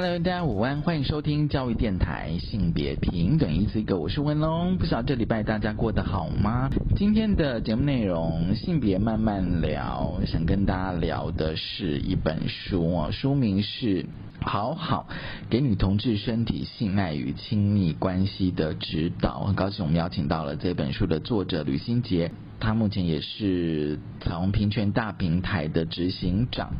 [0.00, 4.78] Hello，大家午安，欢迎收听教育电台性别平等一次一个我是文龙。
[4.78, 6.70] 不知道这礼拜大家过得好吗？
[6.94, 14.06] 今天的节目内容性别慢慢聊，想跟大家聊的是一本书哦，书名是。
[14.40, 15.08] 好好
[15.50, 22.30] 给女同志身体性爱与亲密关系的指导，很高兴我们邀请到了这本书的作者吕新杰，
[22.60, 26.70] 他目前也是彩虹平权大平台的执行长。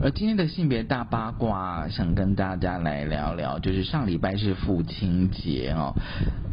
[0.00, 5.94] 而今天的性别大八卦，想跟大家来聊聊，就是上礼拜是父亲节哦。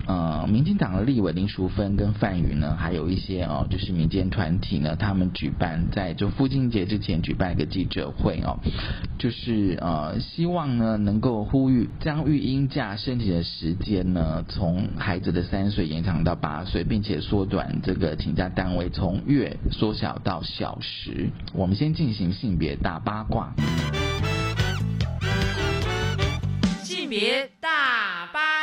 [0.07, 8.57] 呃，民进党的立委林淑芬跟范宇呢，还有一些哦，就是民间团体呢，他们举办在就父亲节之前举办一个记者会哦，
[9.19, 21.27] 就是呃，希望呢能够呼吁将育婴假申请的时间呢，从孩子的三岁延长到八岁，并且缩短这个请假单位从月缩小到小时。
[21.51, 23.51] 我们先进行性别大八卦，
[26.83, 28.60] 性别大八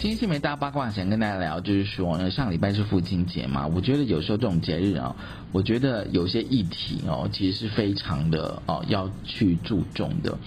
[0.00, 5.12] 今天新闻大八卦想跟大家聊，就是说呢，上礼拜是父亲节嘛，我觉得有时候这种节日啊，
[5.50, 10.38] 我觉得有些议题哦，其实是非常的哦要去注重的。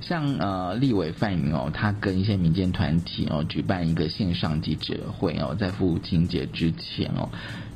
[0.00, 7.28] 像呃立委范云哦，他跟一些民间团体哦举办一个线上记者会哦，在父亲节之前哦，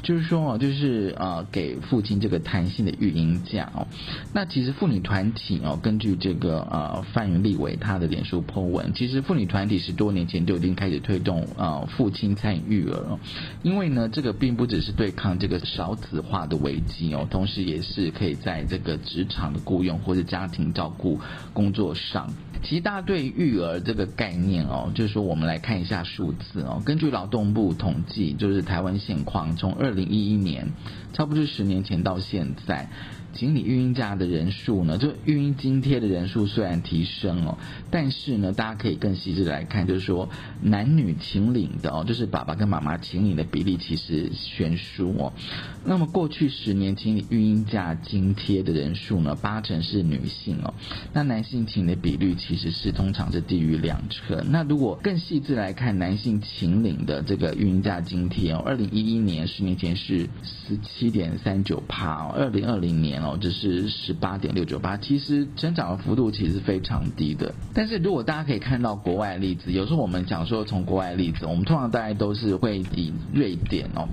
[0.04, 3.88] 就是说哦，就是呃给父亲这个弹性的育婴假哦。
[4.32, 13.18] 那其实妇女团体哦，根据这个呃范云立伟他的脸书 po 文，其实妇女团体十多年前就已经开始推动呃父亲参与育儿哦，
[13.62, 21.18] 因为呢这个并不只是对抗这个少子化的危机哦，同时也是可以在这个职场的雇佣或者家庭照顾
[21.54, 22.32] 工作上。
[22.64, 26.82] 其实大对育儿这个概念哦，就是说我们来看一下数字哦。
[26.84, 30.72] 根据劳动部统计，就是台湾现况，从二零一一年，
[31.12, 32.88] 差不多十年前到现在。
[33.34, 37.58] 请领育婴假的人数呢，就育婴津贴的人数虽然提升哦，
[37.90, 40.28] 但是呢，大家可以更细致来看，就是说
[40.62, 45.32] 男女请领的哦，就是爸爸跟妈妈请领的比例其实悬殊哦。
[45.84, 50.74] 那么过去十年请你育婴假津贴的人数呢，八成是女性哦，
[51.12, 54.38] 那男性请的比率其实是通常是低于两成。
[54.50, 63.14] 那如果更细致来看，男性请领的这个育婴假津贴哦，二零一一年十年前是十七点三九帕哦，二零二零年。
[63.14, 67.54] 哦，这是十八点六九八，其实增长的幅度其实非常低的。
[67.72, 74.06] 但是如果大家可以看到国外例子，有时候我们讲说从国外例子，我们通常大家都是会以瑞典哦。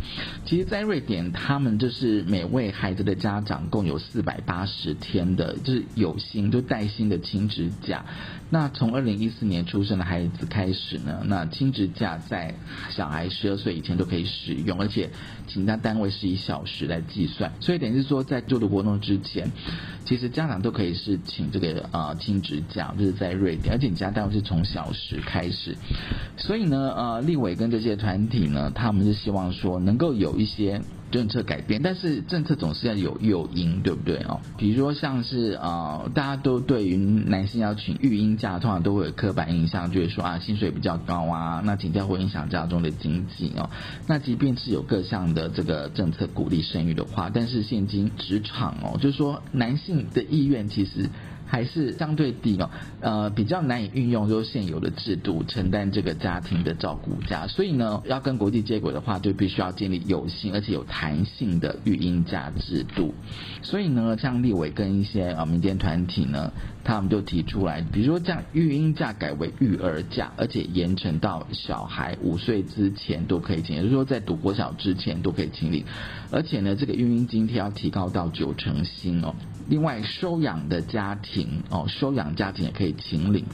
[0.45, 8.03] 其实，在瑞典，他们就是每位孩子的家长共有四百八十天的，就是有薪就带薪的亲职假。
[8.49, 12.53] 那从二零一四年出生的孩子开始呢，那亲职假在
[12.89, 15.09] 小孩十二岁以前都可以使用，而且
[15.47, 18.99] 请假单位是以小时来计算，所以等于是说在就读活动。
[18.99, 19.49] 之前，
[20.05, 25.77] 其实家长都可以是请这个呃亲职假，就是在瑞典，而且你家单位是从小时开始，
[26.37, 30.81] 所以呢，呃，立委跟这些团体呢，他们是希望说能够有一些。
[31.11, 34.39] 政策改变，但是政策总是要有诱因，对不对哦？
[34.57, 43.69] 比如说像是啊，大家都对于男性要请育婴假，通常都会有刻板印象，就是说啊，薪水比较高啊，那请假会影响家中的经济哦。
[44.07, 51.09] 那即便是有各项的这个政策鼓励生育的话，但是现今职场哦，就是说男性的意愿其实。
[51.51, 52.69] 还是相对低哦，
[53.01, 63.13] 呃，比较难以运用就是现有的制度承担这个家庭的照顾假，所以呢，要跟国际接轨的话，就必须要建立有性而且有弹性的育婴假制度。
[63.61, 66.53] 所以呢，像立委跟一些啊民间团体呢，
[66.85, 75.83] 他们就提出来，比如说将育婴假改为育儿假，而且延长到小孩五岁之前都可以请，也就是说在读国小之前都可以请领，
[76.31, 79.35] 而且呢，这个育婴津贴要提高到九成新哦。
[79.71, 83.45] 另外，收养的家庭哦，收养家庭也可以请领，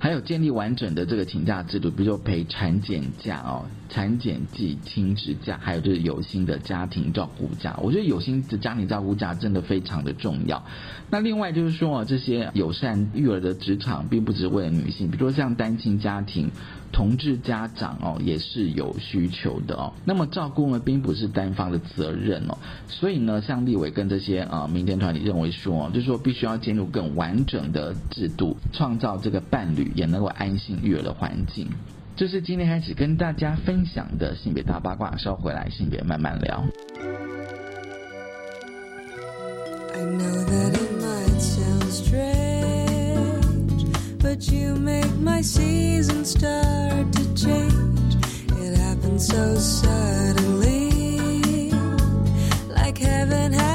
[0.00, 7.78] 还有建立完整的这个请假制度，比如说陪产检假哦，产检季亲职假，还有就是有薪的家庭照顾假。
[7.80, 10.60] 我觉得有薪的家庭照顾假真的非常的重要。
[11.08, 16.50] 那另外就是说，这些友善育儿的职场，并不只是为了女性，比如说像单亲家庭。
[16.92, 19.92] 同志家长哦也是有需求的哦。
[20.04, 22.58] 那么照顾呢，并不是单方的责任哦。
[22.86, 31.68] 所以呢，像立委跟这些啊民间团体认为说，就是说必须要进入更完整的制度，创造这个伴侣也能够安心育儿的环境。
[32.14, 36.62] 这是今天开始跟大家分享的性别大八卦，稍回来性别慢慢聊。
[44.34, 48.14] But you make my season start to change.
[48.62, 50.90] It happened so suddenly,
[52.70, 53.71] like heaven has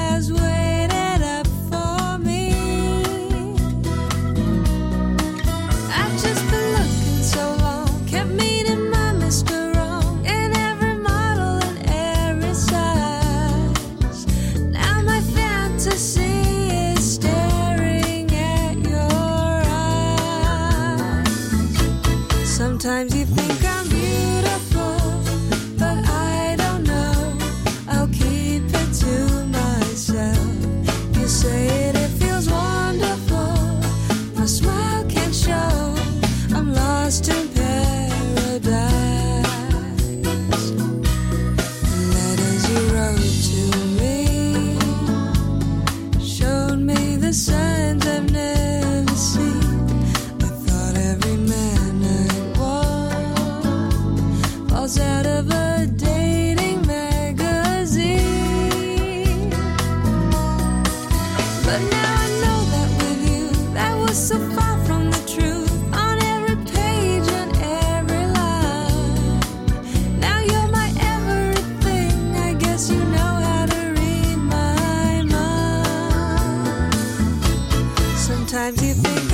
[78.68, 79.27] Sometimes you think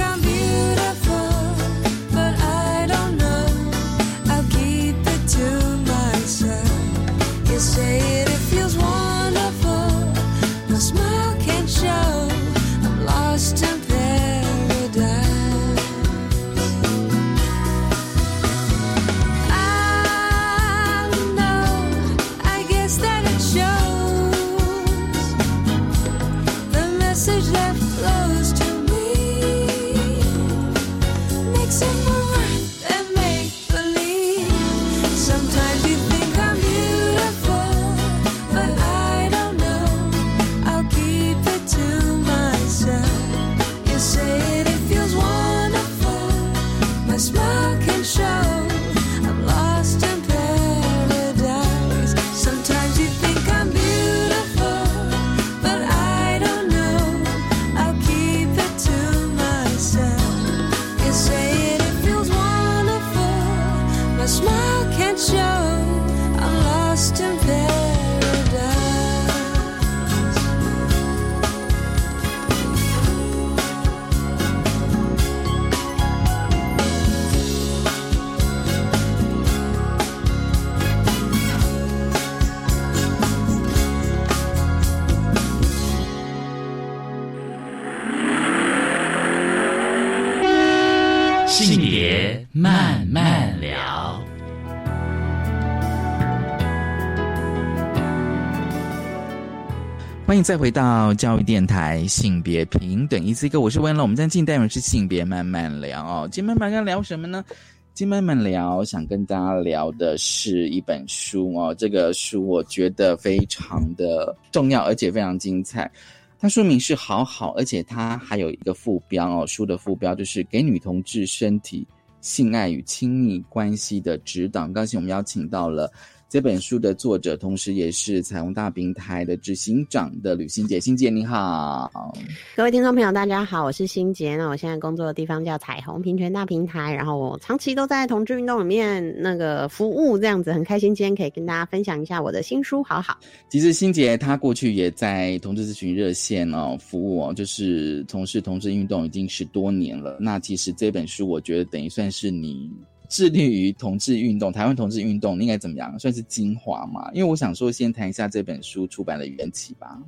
[100.34, 104.02] 欢迎再回到教育电台性别平等一次一个，我是温乐。
[104.02, 106.28] 我们今天进单元是性别慢慢聊哦。
[106.32, 107.46] 今天慢慢要聊什么呢？
[107.94, 111.72] 今天慢慢聊，想跟大家聊的是一本书哦。
[111.78, 115.92] 这个书我觉得非常的重要，而且非常精彩。
[116.40, 119.46] 它书名是《好好》，而且它还有一个副标哦。
[119.46, 121.86] 书的副标就是给女同志身体、
[122.22, 124.68] 性爱与亲密关系的指导。
[124.70, 125.92] 刚才我们邀请到了。
[126.34, 132.12] 这本书的作者，同时也是彩虹大平台的执行长的吕欣杰，欣杰你好，
[132.56, 134.36] 各位听众朋友，大家好，我是欣杰。
[134.36, 143.16] 那我现在工作的地方叫彩虹平权大平台，然后我长期都在同志运动里面那个服务，这样子很开心，今天可以跟大家分享一下我的新书，好好。
[143.48, 150.18] 其实欣杰他过去也在同志咨询热线哦服务哦，就是从事同志运动已经十多年了。
[150.20, 152.72] 那其实这本书，我觉得等于算是你。
[153.14, 156.00] 致力于同志运动，台湾同志运动应该怎么样？
[156.00, 157.12] 算是精华嘛？
[157.14, 160.02] 因为我想说，先谈一下这本书出版的缘起吧。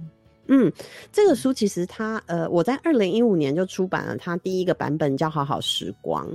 [0.48, 0.72] 嗯，
[1.12, 6.28] 这个书其实它呃，我在二零一五年就出版了它第一个版本，叫《好好时光》。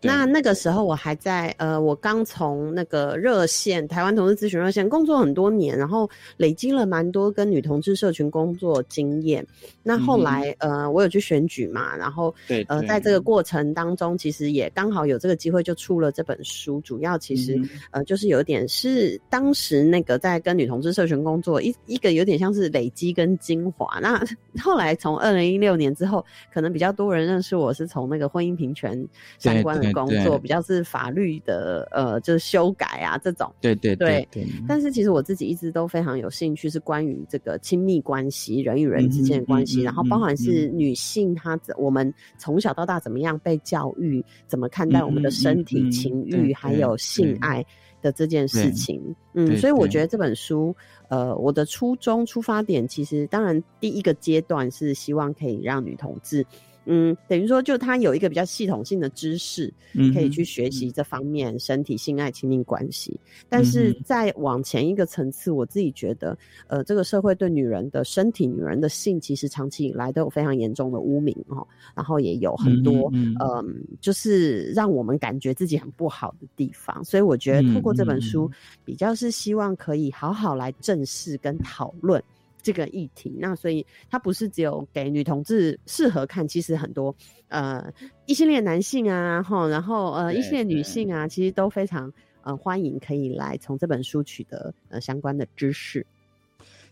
[0.00, 9.46] 那那个时候我还在呃，我刚从那个热线台湾同志咨询热线工作很多年，然后累积了蛮多跟女同志社群工作经验。
[9.82, 16.80] 那后来、呃，我有去选举嘛，然后对呃，在这个过程当中，其实也刚好有这个机会，就出了这本书。
[16.82, 23.98] 主要其实、嗯呃，就是有点是当时那个在跟女同志社群工作一一个有点像是累积跟精华。
[24.00, 24.22] 那
[24.62, 29.06] 后来从二零一六年之后，可能比较多人认识我是从那个婚姻平权
[29.38, 33.50] 相关的工作，对比较是法律的呃，就是修改啊这种。
[33.60, 47.64] 对对对对，但是其实我自己一直都非常有兴趣，是关于这个亲密关系、人与人之间的关系，嗯嗯嗯然后包含是女性她怎我们从小到大怎么样被教育，怎么看待我们的身体、情对欲，还有性爱
[48.06, 49.02] 的这件事情。
[49.34, 50.74] 嗯，所以我觉得这本书，
[51.08, 56.46] 呃，我的初衷出发点，其实当然第一个阶段是希望可以让女同志。
[56.86, 63.18] 嗯，等于说，就他有一个比较系统性的知识，嗯可以去学习这方面身体、性爱、亲密关系。
[63.48, 66.36] 但是嗯再往前一个层次，我自己觉得，
[66.68, 77.04] 呃，这个社会对女人的身体、女人的性，其实长期以来都有非常严重的污名哦，然后也有很多，嗯、就是让我们感觉自己很不好的地方。
[77.04, 78.50] 所以我觉得透过这本书，
[78.84, 82.22] 比较是希望可以好好来正视跟讨论。
[82.66, 87.14] 这个议题，那所以它不是只有给女同志适合看，其实很多
[87.46, 87.88] 呃
[88.26, 96.04] 异性恋男性啊，哈，然后呃对异性恋女性啊，其实都非常呃欢迎可以来从这本书取得呃相关的知识。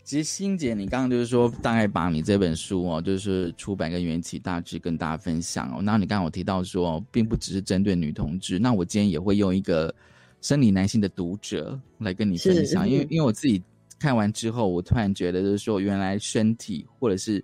[0.05, 5.81] 其实欣姐，你刚刚就是说，大概把你这本书哦，就是出版跟缘起大致跟大家分享哦。
[5.81, 9.93] 那你刚刚有提到说，并不只是针对女同志，那我今天也会用一个
[10.41, 13.61] 生理男性的读者来跟你分享，因为因为我自己
[13.99, 17.43] 看完之后，我突然觉得就是说，原来身体或者是。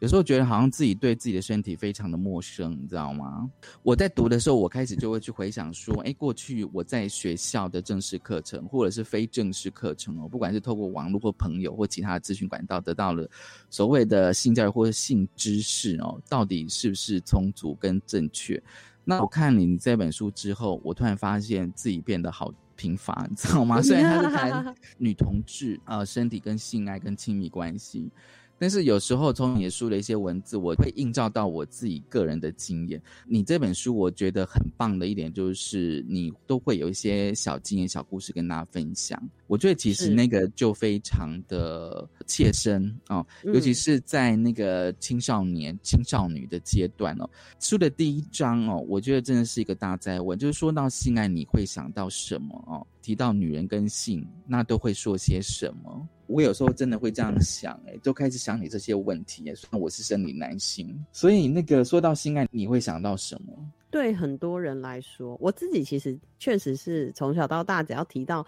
[0.00, 3.48] 有时候觉得好像自己对自己的身体非常的陌生，你知道吗？
[3.82, 13.26] 我在读的时候，我开始就会去回想说，哎，过去我在学校的正式课程或者是非正式课程哦，不管是透过网络或朋友或其他的资讯管道得到了
[13.70, 18.62] 所谓的性教育或者性知识哦，到底是不是充足跟正确？
[19.04, 23.80] 那我看你这本书之后，我突然发现自己变得好贫乏，你知道吗？
[23.82, 28.10] 虽然它是谈女同志啊、 呃身体跟性爱跟亲密关系。
[28.56, 33.02] 但是有时候从你的书的一些文字，我会映照到我自己个人的经验。
[33.26, 39.20] 你这本书我觉得很棒的一点就是，你都会有一些小经验、小故事跟大家分享。
[39.46, 47.28] 我觉得其实那个就非常的切身哦，嗯尤其是在那个青少年、青少女的阶段哦。
[47.60, 52.86] 书的第一章哦，我觉得真的是一个大灾问，就是说到性爱，你会想到什么哦？
[53.02, 56.08] 提到女人跟性，那都会说些什么？
[56.26, 59.54] 我有时候真的会这样想、欸，都开始想你这些问题、欸。
[59.54, 63.52] 虽然我是生理男性，所以那个说到性爱，你会想到什么？
[63.94, 68.44] 对很多人来说，我自己其实确实是从小到大，只要提到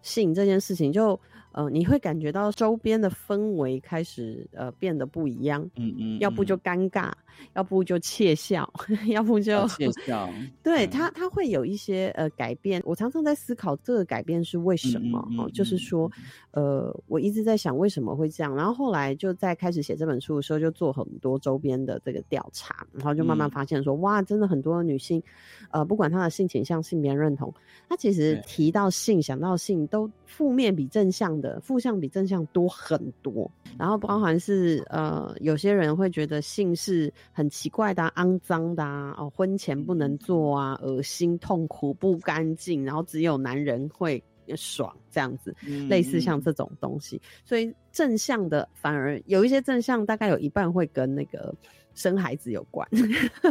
[0.00, 1.20] 性这件事情，就
[1.56, 7.10] 呃，你会感觉到周边的氛围开始呃变得不一样，嗯嗯，要不就尴尬，
[7.54, 8.70] 要不就窃笑，
[9.08, 10.28] 要不就窃笑，
[10.62, 10.90] 对嗯。
[10.90, 12.82] 他他会有一些呃改变。
[12.84, 16.10] 我常常在思考这个改变是为什么哦，就是说
[16.50, 23.50] 呃，我一直在想为什么会这样，然后后来就在开始写这本书的时候，就做很多周边的这个调查，然后就慢慢嗯。
[23.50, 25.22] 发现说，哇，真的很多女性，
[25.70, 27.50] 呃，不管她的性倾向、性别认同，
[27.88, 33.50] 她其实提到性、想到性，都负面比正向的，负向比正向多很多。
[33.78, 44.22] 然后包含是呃，有些人会觉得性是很奇怪的、啊、肮脏的啊，哦，婚前不能做啊，恶心、痛苦、不干净，然后只有男人会
[44.54, 47.20] 爽这样子，嗯类似像这种东西。
[47.44, 51.54] 所以正向的反而有一些正向，大概有一半会跟那个
[51.96, 52.86] 生孩子有关。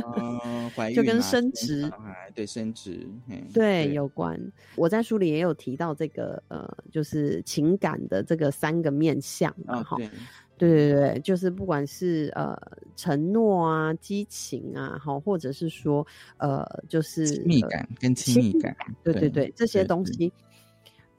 [0.04, 1.92] 哦， 怀孕就跟啊生殖
[2.34, 4.40] 对生殖，嘿对，有关。
[4.78, 10.10] 我在书里也有提到这个呃，就是情感的这个三个面向嘛，啊，哈、对，
[10.58, 12.58] 对对对，就是不管是呃
[12.96, 16.06] 承诺啊、激情啊，哈，或者是说
[16.38, 20.32] 呃，就是亲密呃感跟亲密感，对对对，这些东西，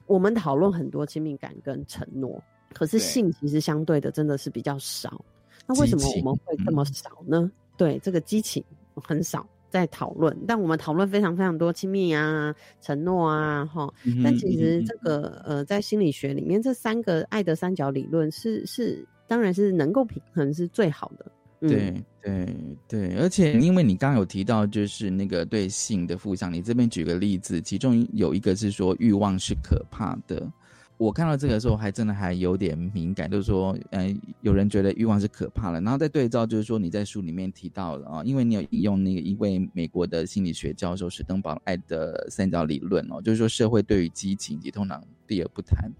[0.05, 2.41] 我们讨论很多亲密感跟承诺，
[2.73, 5.23] 可是性其实相对的真的是比较少。
[5.67, 7.51] 那为什么我们会这么嗯少呢？
[7.75, 8.63] 对，这个激情
[8.95, 13.93] 很少在讨论，但我们讨论非常非常多亲密啊、承诺啊，哈。
[14.23, 21.31] 但其实这个呃，在心理学里面，这三个爱的三角理论是是，当然是能够平衡是最好的。
[21.59, 22.55] 嗯、对对
[22.87, 30.49] 对，而且因为你刚刚有提到，就是那个对性的负向，你这边举个例子，其中有一个是说欲望是可怕的。
[30.97, 45.91] 我看到这个时候，还真的还有点敏感，就是说，嗯、有人觉得欲望是可怕的，然后再对照，就是说你在书里面提到了啊，因为你有引用那个一位美国的心理学教授史登堡爱的三角理论哦，就是说社会对于激情及通常避而不谈。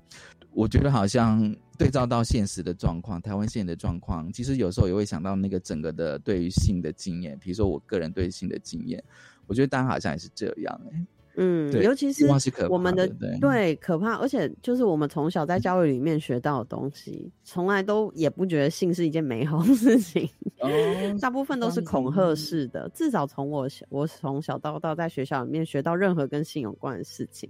[0.51, 9.03] 我觉得好像对照到现实的状况，台湾现在的状况，其实有时候也会想到那个整个的对于性的经验，比如说我个人对性的经验，
[9.45, 11.05] 我觉得大家好像也是这样哎、
[11.39, 12.27] 嗯，对尤其是
[12.69, 20.27] 我们的对对可怕，而且就是我们从小在教育里面学到的东西，从来都也不觉得性是一件美好的事情，
[20.59, 20.67] 哦，
[21.21, 22.89] 大部分都是恐吓式的。
[22.95, 27.47] 至少从我我从小到大在学校里面学到任何跟性有关的事情，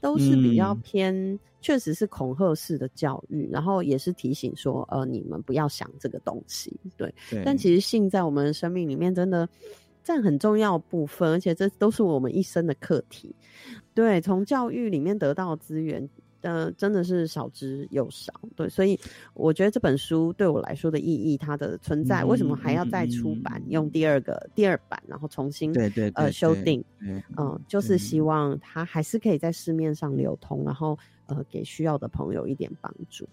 [0.00, 7.12] 都是比较嗯偏，确实是恐吓式的教育，然后也是提醒说，呃，你们不要想这个东西，对。
[7.28, 9.48] 对，但其实性在我们的生命里面真的
[10.06, 13.34] 占很重要部分，而且这都是我们一生的课题。
[13.92, 16.08] 对，从教育里面得到资源，
[16.42, 18.32] 呃，真的是少之又少。
[18.54, 18.96] 对，所以
[19.34, 30.96] 我觉得这本书对我来说的意义，它的存在，为什么还要再出版，用第二个第二版，然后重新对对对呃修订，对嗯，就是希嗯望它还是可以在市面上流通，然后
[31.26, 33.28] 呃给需要的朋友一点帮助。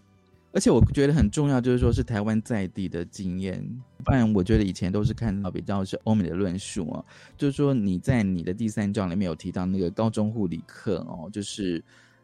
[0.54, 3.68] 而且我觉得很重要，就是说是台湾在地的经验，
[4.06, 7.04] 不然我觉得以前都是看到比较是欧美的论述哦，
[7.36, 11.84] 就是说你在你的第三章里面有提到那个高中护理课哦，就是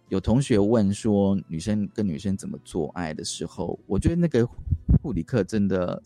[0.10, 4.48] 有同学问说女生跟女生怎么做爱的时候，我觉得那个
[5.02, 6.00] 护理课真的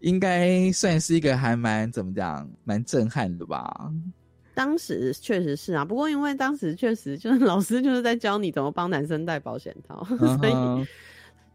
[0.00, 3.90] 应该算是一个还蛮怎么讲，蛮震撼的吧？
[4.52, 10.04] 当时确实是啊，不过因为当时确实就是老师就是在教你怎么帮男生戴保险套，
[10.36, 10.86] 所以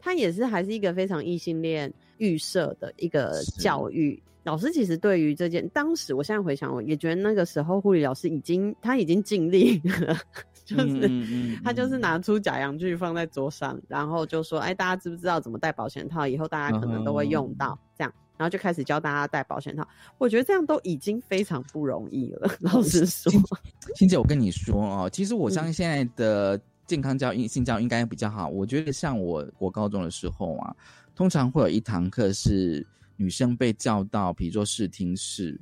[0.06, 4.22] 他也是还是一个非常异性恋预设的一个教育。
[4.44, 10.16] 老师其实对于这件，当时我现在回想，我也觉得那个时候护理老师已经他已经尽力了，
[10.64, 16.28] 就是、嗯嗯嗯他就是嗯拿出假阳具放在桌上，然后就说：“哎，大家知不知道怎么戴保险套？
[16.28, 19.88] 以后大家可能都会用嗯到。”这样，然后就开始教大家戴保险套。
[20.20, 23.34] 我觉得这样都已经非常不容易了，老实说。
[23.98, 28.48] 欣姐，我跟你说哦，其实我相信嗯现在的健康教育、性教育应该比较好。
[28.48, 30.76] 我觉得像我我高中的时候啊，
[31.16, 32.86] 通常会有一堂课是
[33.18, 35.60] 女生被叫到，比如说视听室，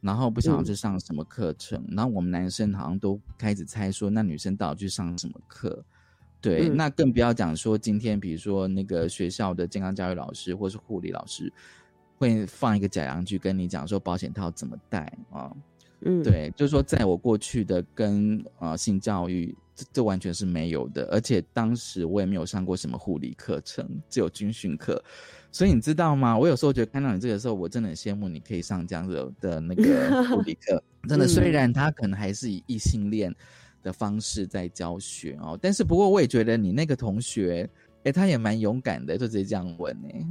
[0.00, 5.84] 然后不晓得嗯是上什么课程，然后我们男生好像都开始猜说，那女生到底去上什么课？
[6.40, 11.52] 对，嗯那更不要讲说今天，比如说那个学校的健康教育老师或是护理老师，
[12.18, 15.50] 会放一个假阳具跟你讲说保险套怎么戴啊。
[16.02, 25.00] 嗯，对，就是说，在我过去的跟呃性教育，这这完全是没有的，而且当时我也没有上过什么护理课程，只有军训课。
[25.52, 26.36] 所以你知道吗？
[26.36, 30.82] 我有时候觉得看到你这个时候，我真的很羡慕你可以上这样子的那个 护理课。
[31.08, 33.34] 真的，嗯虽然他可能还是以异性恋
[33.82, 37.68] 的方式在教学哦，但是不过我也觉得你那个同学，
[38.04, 40.26] 哎，他也蛮勇敢的，就直接这样问哎。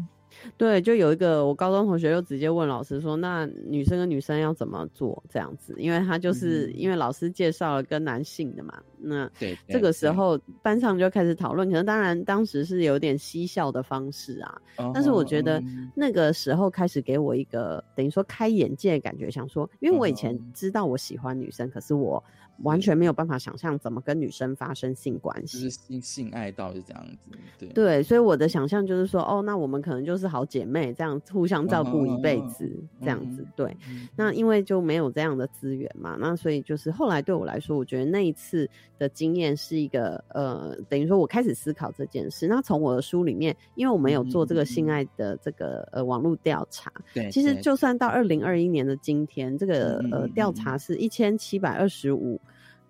[0.57, 11.67] 对，就有一个我高中同学就直接问老师说：“那女生跟女生要怎么做？”这样子，因为他就是、嗯因为老师介绍了跟男性的嘛，那对，这个时，候班上就开始讨论。
[11.69, 22.23] 可能当然当时是有点嬉笑的方式啊，哦但是我觉得嗯那个时候开始给我一个等于说开眼界的感觉，想说，因为我以前嗯知道我喜欢女生，可是我
[22.63, 25.75] 完全没有办法想象怎么跟女生发生性关系就是。
[25.85, 33.45] 性性爱到是这样子，对对，所以我的想象就是说，哦，那我们可能就是好姐妹，这样互相照顾一辈子，这样子。
[33.55, 42.47] 对，嗯那因为就没有这样的资源嘛，那所以就是后来对我来说，我觉得那一次的经验是一个呃，等于说我开始思考这件事。
[42.47, 52.39] 那从我的书里面，因为我们有做这个性爱的这个呃网络调查，对，其实就算到二零二一年的今天，这个呃调查是一千七百二十五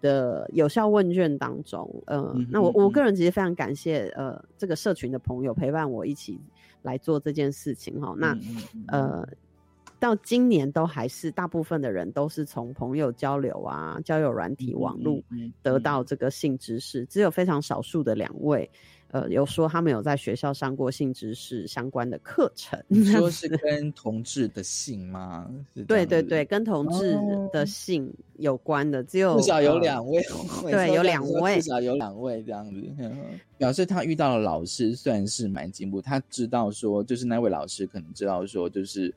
[0.02, 6.40] 的有效问卷当中，呃，嗯那我我个人其实非常感谢呃这个社群的朋友陪伴我一起
[6.82, 8.16] 来做这件事情哈。
[8.18, 8.38] 那
[8.88, 9.28] 呃。
[9.98, 15.20] 到今年都还是大部分的人都是从朋友交流啊、交友软体、网络
[15.64, 18.70] 得到这个性知识，只有非常少数的两位，
[19.16, 22.78] 呃，有说他们有在学校上过性知识相关的课程。
[22.90, 25.50] 你说是 跟同志的性吗？
[25.88, 30.22] 对对对，，跟同志哦的性有关的，只有至少有呃两位，
[30.62, 32.82] 我对有两位至少有两位这样子，
[33.58, 39.14] 表示他遇到了老师算是蛮进步，他知道说，就是那位老师可能知道说，就是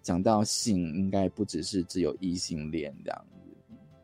[0.00, 3.36] 讲到性，应该不只是只有异性恋这样子。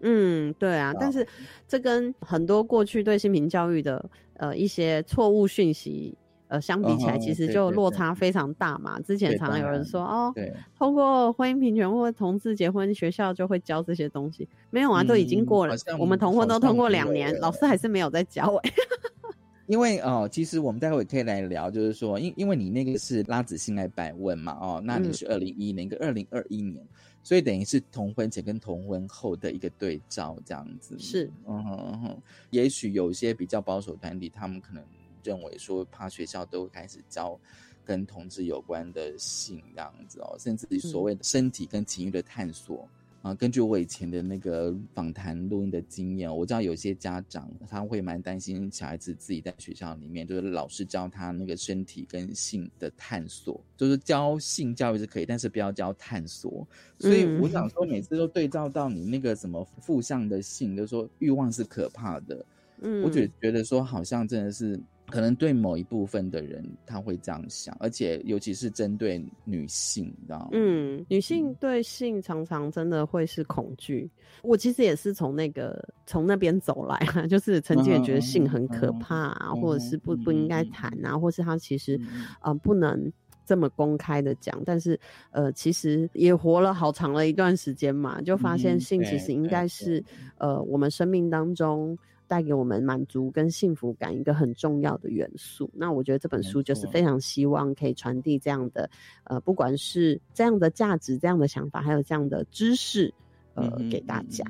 [0.01, 1.25] 嗯，对啊，但是
[1.69, 4.05] 这跟很多过去对性平教育的
[4.39, 6.17] 呃一些错误讯息。
[6.49, 9.01] 呃，相比起来，其实就落差非常大嘛。
[9.01, 14.49] 之前常常有人说，哦，对，通过婚姻平权或同志结婚，学校就会教这些东西。
[14.71, 18.73] 没有啊，都已经嗯过了我们同婚都通过两年，欸老师还是没有在教哎、
[19.67, 26.87] 因为哦，其实我们待会可以来聊，就是说，因因为你那个是拉子性爱百问嘛，哦，那你是二零一年跟二零二一年，
[27.27, 30.97] 所以等于是同婚前跟同婚后的一个对照，这样子。
[30.97, 34.81] 是，嗯哼嗯哼，也许有些比较保守团体，他们可能
[35.25, 37.37] 认为说，怕学校都开始教
[37.85, 42.89] 跟同志有关的性这样子哦，甚至于所谓的身体跟情欲的探索。
[43.27, 56.65] 啊，根据我以前的那个访谈录音的经验，我知道有些家长他会蛮担心小孩子自己在学校里面，就是老师教他那个身体跟性的探索，就是教性教育是可以，但是不要教探索。
[57.01, 62.47] 所以我想说，每次都对照到你那个什么负向的性，就是说欲望是可怕的。
[62.83, 64.79] 嗯，我觉觉得说好像真的是。
[65.09, 70.49] 可能对某一部分的人他会这样想，而且尤其是针对女性，你知道吗？
[70.53, 74.11] 嗯，女性对性常常真的会是恐惧。
[74.43, 82.01] 我其实也是从那个从那边走来，就是曾经也觉得性很可怕，啊，或者是不不应该谈啊，或是他其实
[82.41, 83.13] 啊不能
[83.45, 84.61] 这么公开的讲。
[84.65, 84.99] 但是
[85.31, 90.05] 呃，其实也活了好长了一段时间嘛，就发现性其实应该是
[90.39, 91.97] 呃我们生命当中。
[92.29, 95.71] 带给我们满足跟幸福感一个很重要的元素。
[95.75, 98.89] 那我觉得这本书就是非常希望可以传递这样的，
[99.25, 103.13] 呃，不管是这样的价值、这样的想法，还有这样的知识，
[103.55, 104.45] 呃，给大家。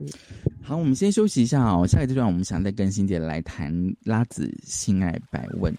[0.62, 1.86] 好，我们先休息一下哦。
[1.86, 3.70] 下一阶段我们想再跟欣姐来谈
[4.02, 5.74] 拉子性爱百问。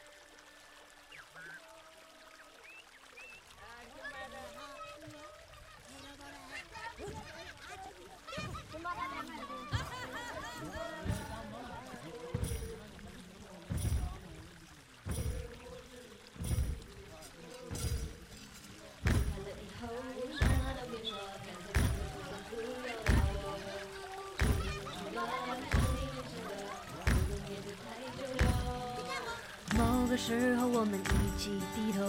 [30.82, 32.04] 我们一起低头，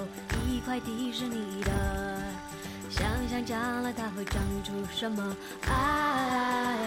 [0.49, 1.71] 一块地是你的。
[2.89, 5.37] 想想将来它会长出什么？
[5.69, 6.79] 爱，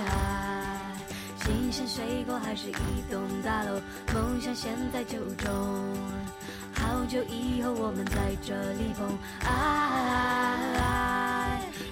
[1.44, 2.74] 新鲜水果还是一
[3.12, 3.80] 栋大楼？
[4.16, 5.96] 梦想现在就种。
[6.74, 9.16] 好久以后，我们在这里碰。
[9.48, 10.66] 爱，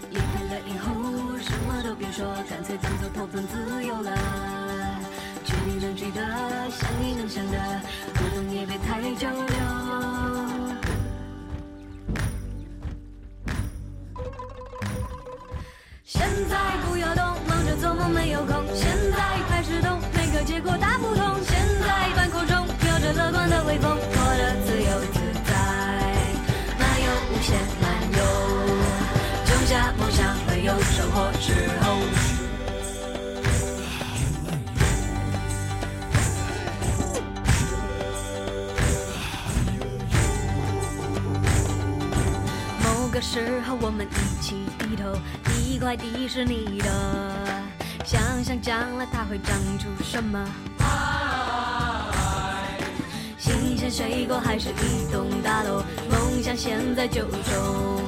[0.10, 4.53] 离开了以后，什么都别说，干脆当做投奔自由了。
[5.66, 6.22] 你能记得，
[6.70, 7.58] 想你能想的，
[8.14, 9.56] 不懂也别太久留。
[16.04, 18.54] 现在不要动，忙着做梦没有空。
[18.76, 21.42] 现在开始动，每个结果大不同。
[21.44, 23.98] 现在半空中飘着乐观的微风，
[43.24, 45.18] 时候，我们一起低头，
[45.58, 47.64] 一块地是你的。
[48.04, 50.46] 想想将来它会长出什么？
[53.38, 55.82] 新鲜水果还是一栋大楼？
[56.12, 58.02] 梦想现在就种。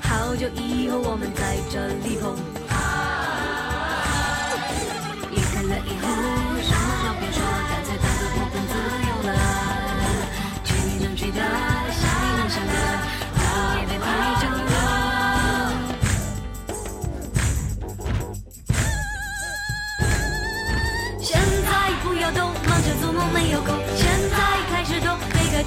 [0.00, 2.57] 好久以后我们在这里碰。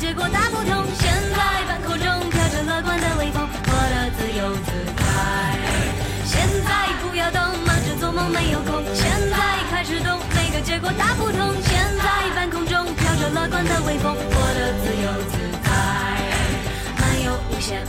[0.02, 0.84] 结果大不同。
[0.98, 1.38] 现在
[1.70, 5.04] 半空中飘着乐观的微风，活得自由自在。
[6.26, 8.84] 现在不要动，忙着做梦没有空。
[8.96, 9.38] 现在
[9.70, 11.54] 开始动，每个结果大不同。
[11.62, 12.04] 现在
[12.36, 15.70] 半空中飘着乐观的微风，活得自由自在。
[16.98, 17.86] 漫游无限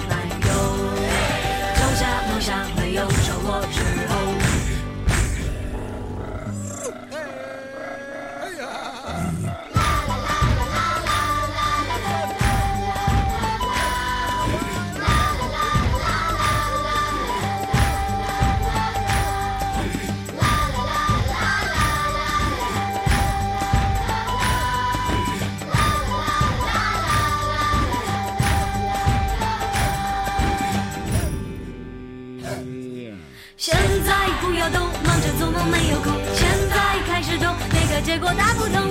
[38.23, 38.82] 果大不同。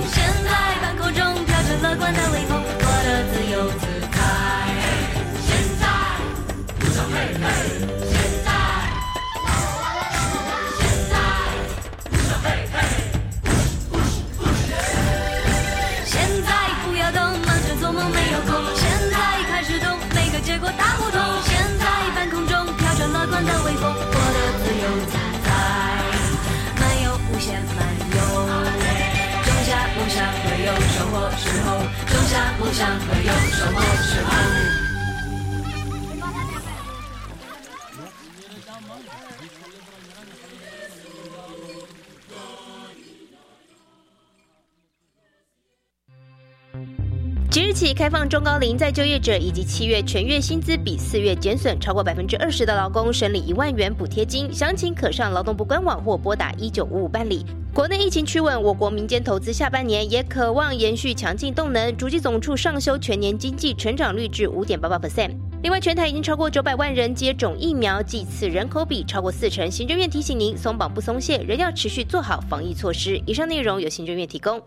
[47.93, 54.51] 开放中高龄再就业者以及七月全月薪资比四月减损超过百分之二十的劳工，审理一万元补贴金。
[54.53, 57.45] 详情可上劳动部官网或拨打一九五五办理。
[57.73, 61.95] 国内疫情趋稳，我国民间投资下半年也渴望延续强劲动能。
[61.95, 65.31] 主计总处上修全年经济成长率至五点八八 percent。
[65.63, 69.69] 另外，全台已经超过九百万人接种疫苗，计次人口比超过四成。
[69.71, 73.21] 行政院提醒您，松绑不松懈，仍要持续做好防疫措施。
[73.25, 74.61] 以上内容由行政院提供。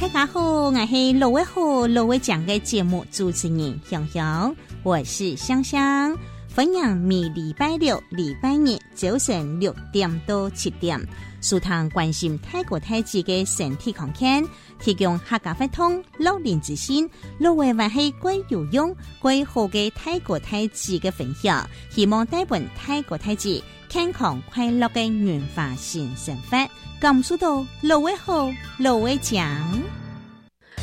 [0.00, 6.16] 大家好，我是罗伟好罗伟讲的节目主持人香香，我是香香，
[6.48, 11.00] 分享每礼拜六、礼拜日早晨六点到七点，
[11.40, 14.44] 舒坦关心泰国太子嘅身体康健，
[14.84, 26.68] 提供客家法通、老年之心，老外还係貴有用、貴好嘅泰国太子嘅分享，希望帶本泰国太子健康快乐嘅元化新生活。
[27.00, 29.82] 感受到老位好，老位强。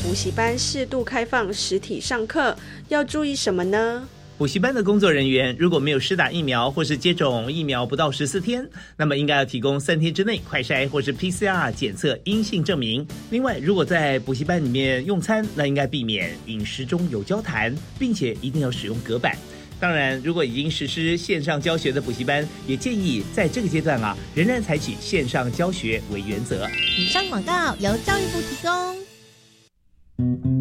[0.04, 4.08] 补习班适度开放实体上课，要注意什么呢？
[4.42, 13.06] 补习班的工作人员如果没有施打疫苗或是接种疫苗不到十四天，那么应该要提供三天之内快筛或是 PCR 检测阴性证明。
[13.30, 19.38] 另外，如果在补习班里面用餐，那应该避免饮食中有交谈，并且一定要使用隔板。
[19.80, 26.68] 当然，如果已经实施线上教学的补习班，也建议在这个阶段啊，仍然采取线上教学为原则。
[26.98, 30.61] 以上广告由教育部提供。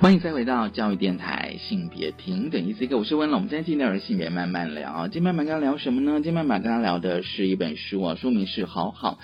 [0.00, 3.36] 欢迎再回到教育电台性别平等一 C 课，我是温龙。
[3.36, 6.12] 我们今天进到的性别慢慢聊，今天慢慢跟他聊什么呢？
[6.14, 9.18] 今天慢慢跟他聊的是一本书啊，书名是《好好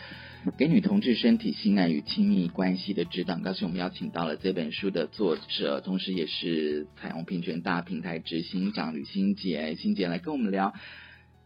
[0.59, 3.37] 给女同志身体性爱与亲密关系的指导》。
[3.43, 10.75] 刚才我们邀请到了这本书的作者，同时也是彩虹平权大平台执行长吕欣杰，欣杰来跟我们聊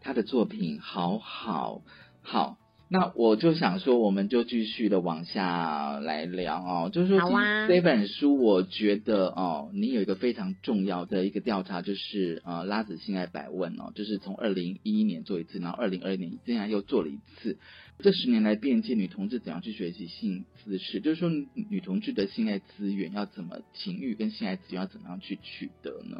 [0.00, 1.82] 他的作品《好好
[2.20, 2.56] 好》。
[2.92, 7.30] 那我就想说，我们就继续的往下来聊哦，就是说
[7.68, 17.58] 这本书，我觉得哦，你有一个非常重要的一个调查，就是呃拉子性爱百问哦，就是从二零一一年做一次，然后二零二一年竟然又做了一次。
[18.00, 21.00] 这十年来变迁，女同志怎样去学习性姿势？
[21.00, 26.16] 就是说，女女同志的性爱资源要怎么情欲跟性爱资源要怎么样去取得呢？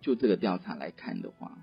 [0.00, 1.58] 就这个调查来看的话，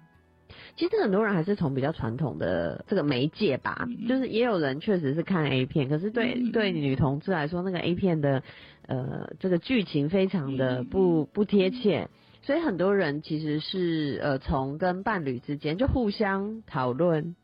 [0.78, 8.44] 其实很多人还是从比较传统的这个媒介吧，就是也有人确实是看 A 片，可是对、嗯对女同志来说，那个 A 片的
[8.88, 10.86] 呃这个剧情非常的嗯。
[10.86, 12.10] 不不贴切，
[12.42, 17.36] 所以很多人其实是呃从跟伴侣之间就互相讨论。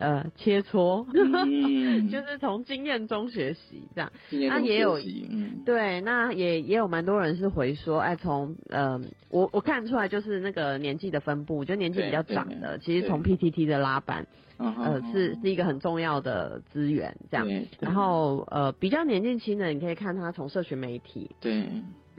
[0.00, 2.10] 呃，切磋， 嗯。
[2.10, 4.10] 就是从经验中学习这样。
[4.30, 4.98] 那也有
[5.30, 13.20] 嗯，对，那也也有蛮多人是回说，哎，从呃，我我看出来就是那个年纪的分布，就年纪比较长的，其实从。
[13.20, 17.46] PTT 的拉板，呃，是是一个很重要的资源，这样
[17.78, 21.68] 然后呃，比较年纪轻的，你可以看他从社群媒体，对，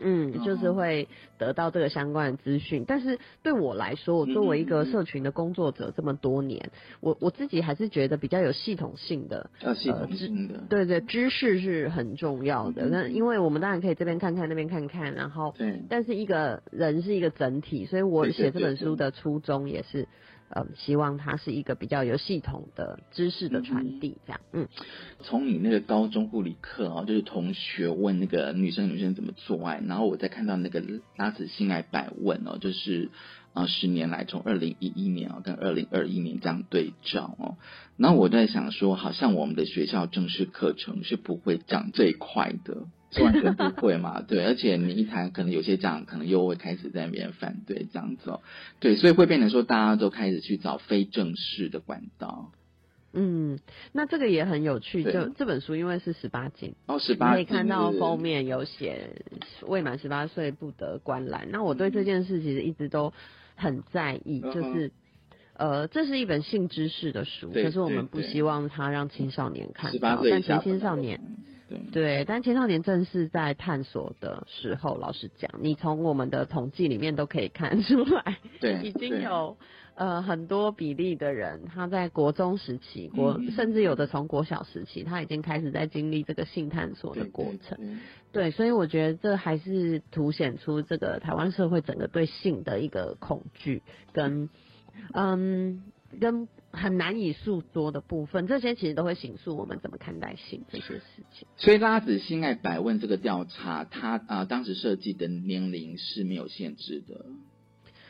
[0.02, 2.86] 嗯，就是哦会得到这个相关的资讯。
[2.88, 12.86] 但是对我来说，我作为一个社群的工作者这么多年，我我自己还是觉得比较有系统性的，要系统性的，对对，知识是很重要的。
[12.86, 15.82] 嗯那因为我们当然可以这边看看那边看看，然后对。
[15.90, 20.08] 但是一个人是一个整体，所以我写这本书的初衷也是，
[20.54, 24.68] 呃，希望它是一个比较有系统的知识的传递，这样，嗯。
[25.22, 30.84] 从你那个高中护理课啊，就是同学问那个女生女生怎么做爱，然后我再看到那个
[31.16, 33.10] 拉子性爱百问哦，就是
[33.54, 37.58] 啊十年来从二零一一年啊跟二零二一年这样对照哦，
[37.98, 44.21] 然后我在想说，好像我们的学校正式课程是不会讲这一块的，是完全不会嘛？
[44.21, 48.41] 对，而且你一谈，可能有些家长可能又会开始在那边反对这样子哦。
[48.80, 52.52] 对，所以会变成说，大家都开始去找非正式的管道。
[53.13, 53.60] 嗯，
[53.91, 55.04] 那这个也很有趣。
[55.04, 59.10] 对就这本书因为是十八禁，哦，十八可以看到封面有写
[59.67, 61.50] 未满十八岁不得观览。
[61.52, 63.13] 那我对这件事其实一直都
[63.56, 64.91] 很在意，嗯就是。
[65.54, 71.21] 呃，这是一本性知识的书，可是我们不希望它让青少年看十八到，但其岁青少年
[71.72, 74.98] 对对，但青少年正是在探索的时候。
[74.98, 79.58] 老实讲，你从我们的统计里面都可以看出来， 对已经有
[79.96, 87.78] 呃很多比例的人，他在国中时期，国、嗯甚至有的从国小时期，他已经开始在经历这个性探索的对过程。
[87.78, 87.98] 对对
[88.32, 93.82] 对，所以我觉得这还是凸显出这个台湾社会整个对性的一个恐惧
[94.14, 94.50] 跟
[95.14, 95.84] 嗯
[96.20, 101.48] 跟很难以诉说的部分，这些其实都会形塑我们怎么看待性这些事情。
[101.58, 107.26] 所以拉子性爱百问这个调查，它啊、呃当时设计的年龄是没有限制的，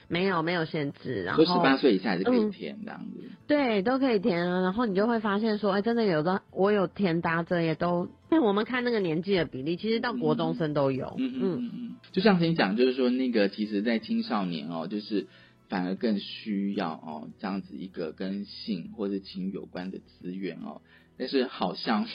[0.07, 3.23] 没有没有限制，然后十八岁以下也是可以嗯填这样子。
[3.47, 4.61] 对，都可以填啊。
[4.61, 11.15] 然后你就会发现说，哎，真的有的我有填答这也都，那我们看那个年纪的比例，其实到国中生都有。
[11.17, 15.27] 嗯嗯嗯嗯，就像你讲，就是说那个其实，在青少年哦，就是
[15.71, 20.81] 反而更需要哦这样子一个跟性或者情有关的资源哦，
[21.17, 22.09] 但是好像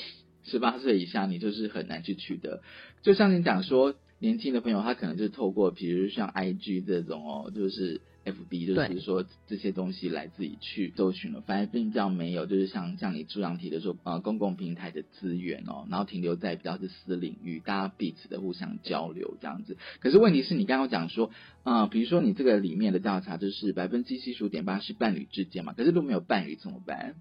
[0.44, 2.62] 十八岁以下你就是很难去取得。
[3.00, 8.02] 就像你讲说，年轻的朋友他可能就是透过比如像 IG 这种哦，就是。
[8.26, 19.76] FB 就是说这些东西来自己去搜寻了，反而并较没有，就是像像你朱阳提的说，呃，公共平台的资源哦，然后停留在比较是私领域，大家彼此的互相交流这样子。
[20.00, 21.30] 可是问题是你刚刚讲说，
[21.62, 27.14] 呃，比如说你这个里面的调查就是百分之七十五点八是伴侣之间嘛，可是如果没有伴侣怎么办？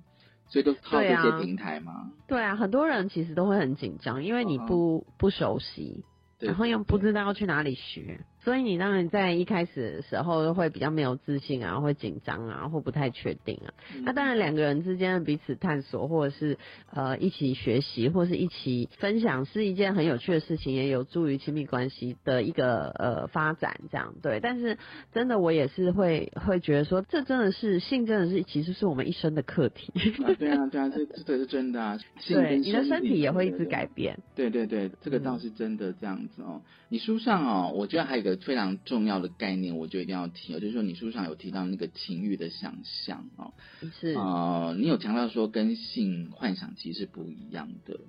[0.48, 2.12] 所以都靠这些平台吗。
[2.28, 6.04] 对啊，很多人其实都会很紧张，因为你不、不熟悉，
[6.38, 13.74] 对然后又不知道要去哪里学，所以你当然在一开始的时候会比较没有自信啊，会紧张啊，或不太确定啊。
[14.04, 16.60] 那当然两个人之间的彼此探索，或者是
[16.94, 24.40] 呃一起学习，或是一起分享，是一件很有趣的事情，也有助于亲密关系的一个呃发展，这样对。
[24.40, 24.78] 但是
[25.12, 29.92] 真的我也是会会觉得说，这真的是性，真的是其实是我们一生的课题。
[30.24, 31.98] 啊，对啊，对啊，这这这是真的啊。
[32.20, 34.20] 性对，你的身体也会一直改变。
[34.36, 36.62] 对对对，这个倒是真的这样子哦。
[36.90, 43.54] 你书上哦，我觉得还有一个非常重要的概念，我就一定要提哦，就是说你书上有提到那个情欲的想象哦，
[44.00, 48.00] 是呃，你有强调说跟性幻想其实是不一样的，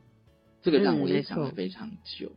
[0.62, 2.32] 这个让嗯我也想了非常久，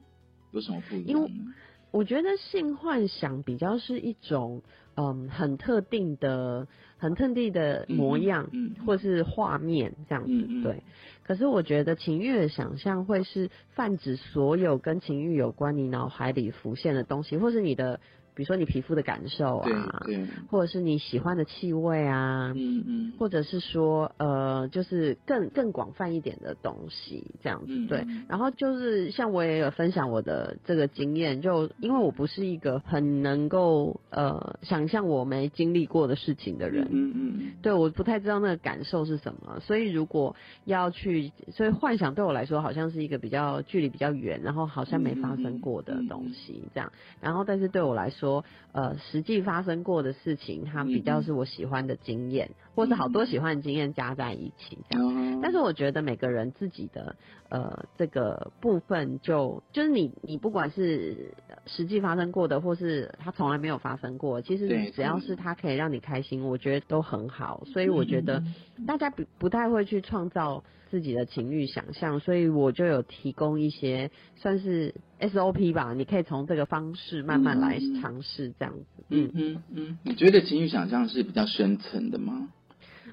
[0.51, 1.53] 有什么不一因为样呢？
[1.91, 4.61] 我觉得性幻想比较是一种
[4.95, 6.67] 嗯很特定的、
[6.99, 10.83] 很特定的模样，嗯或是画面这样子，对。
[11.23, 17.99] 可是我觉得情欲的想象会是泛指所有跟情欲有关你脑海里浮现的东西，或是你的，
[18.33, 28.03] 比如说你皮肤的感受啊，对对，或者是你喜欢的气味啊，嗯嗯，或者是说呃，就是更更广泛一点的东西，这样子、嗯对。
[28.27, 46.91] 然后就是像我也有分享我的这个经验，就因为我不是一个很能够呃想象我没经历过的事情的人，嗯嗯对，我不太知道那个感受是什么，所以如果要去，所以幻想对我来说好像是一个比较距离比较远，然后好像没发生过的东西这样。
[47.21, 55.07] 然后，但是对我来说，呃，实际发生过的事情，它比较是我喜欢的经验，或是好多喜欢的经验加在一起这样。
[55.15, 57.15] 嗯，但是我觉得每个人自己的
[57.49, 61.33] 呃这个部分就就是你你不管是
[61.65, 67.63] 实际发生过的，或是他从来没有发生过，其对实只要是他可以让你开心，我觉得都很好。
[67.65, 68.43] 所以我觉得
[68.87, 79.03] 大家不不太会去创造自己的情欲想象，所以我就有提供一些算是 SOP 吧，你可以从这个方式慢慢来尝试这样子。
[79.09, 82.49] 嗯嗯嗯，你觉得情欲想象是比较深层的吗？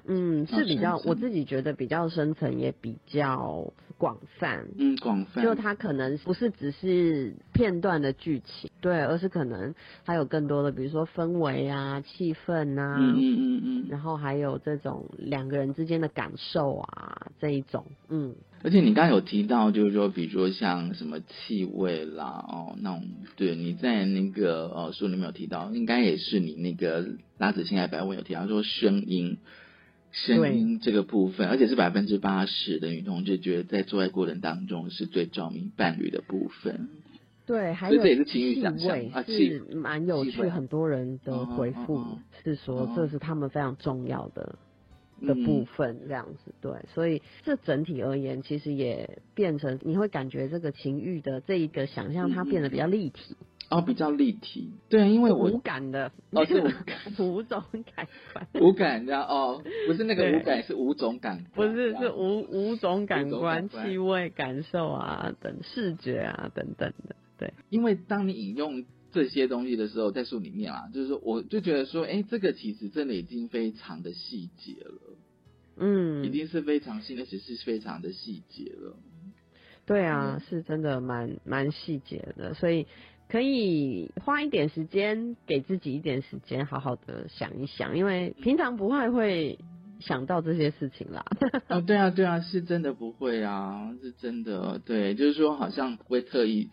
[0.09, 4.67] 嗯，是比较我自己觉得比较深层，也比较广泛。
[4.79, 23.03] 嗯，广泛，就它可能不是只是片段的剧情，对，而是可能还有更多的，比如说氛围啊、气氛啊，嗯嗯嗯嗯，然后还有这种两个人之间的感受啊，这一种，嗯，而且你刚刚有提到，就是说，比如说像什么气味啦，哦，那种，
[23.37, 27.07] 对，你在那个呃书里面有提到，应该也是你那个
[27.39, 29.39] 拉子性爱百问有提到说声音，
[30.13, 36.89] 声音这个部分，而且是百分之八十的女同志觉得在做爱过程当中是最着迷伴侣的部分。
[37.47, 44.57] 对，还有这也是情欲气想象是蛮有趣，很多人的回复是说哦这是他们非常重要的。
[45.19, 53.35] 的部分，这样子对，所以这整体而言，其实也变成你会感觉这个情欲的这一个想象，它变得比较立体。
[53.69, 56.63] 哦，比较立体，对，因为我无感的，哦，是
[57.19, 57.65] 无 五种
[57.97, 67.55] 感官， 无感的哦，不是那个无感，是五种感官，不是是五五种感官，气味、感受啊，等视觉啊，等等的，对。
[67.69, 75.01] 因为当你引用这些东西的时候，在书里面啊，就是说，我就觉得说，哎，这个其实真的已经非常的细节了，
[75.77, 78.97] 嗯，已经是非常细，而且是非常的细节了。
[79.87, 82.87] 对啊，是真的蛮蛮细节的，所以。
[83.29, 89.59] 可以花一点时间给自己一点时间，好好的想一想，因为平常不太会
[90.01, 91.25] 想到这些事情啦。
[91.69, 96.71] 哦， 对啊，对啊，是真的不会啊，是真的，对，就是说好像不会特意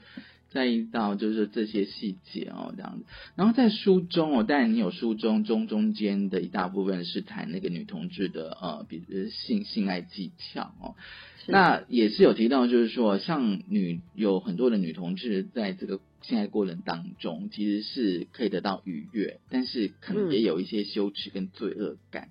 [0.51, 3.05] 在意到就是这些细节哦这样子。
[3.35, 10.93] 然后在书中哦，当然你有书中中中间的一大部分是谈那个女同志的呃，比如性性爱技巧哦。
[11.45, 22.29] 那也是有提到，就是说，像女有很多的女同志在这个性爱过程当中，其实是可以得到愉悦，但是可能也有一些羞耻跟罪恶感。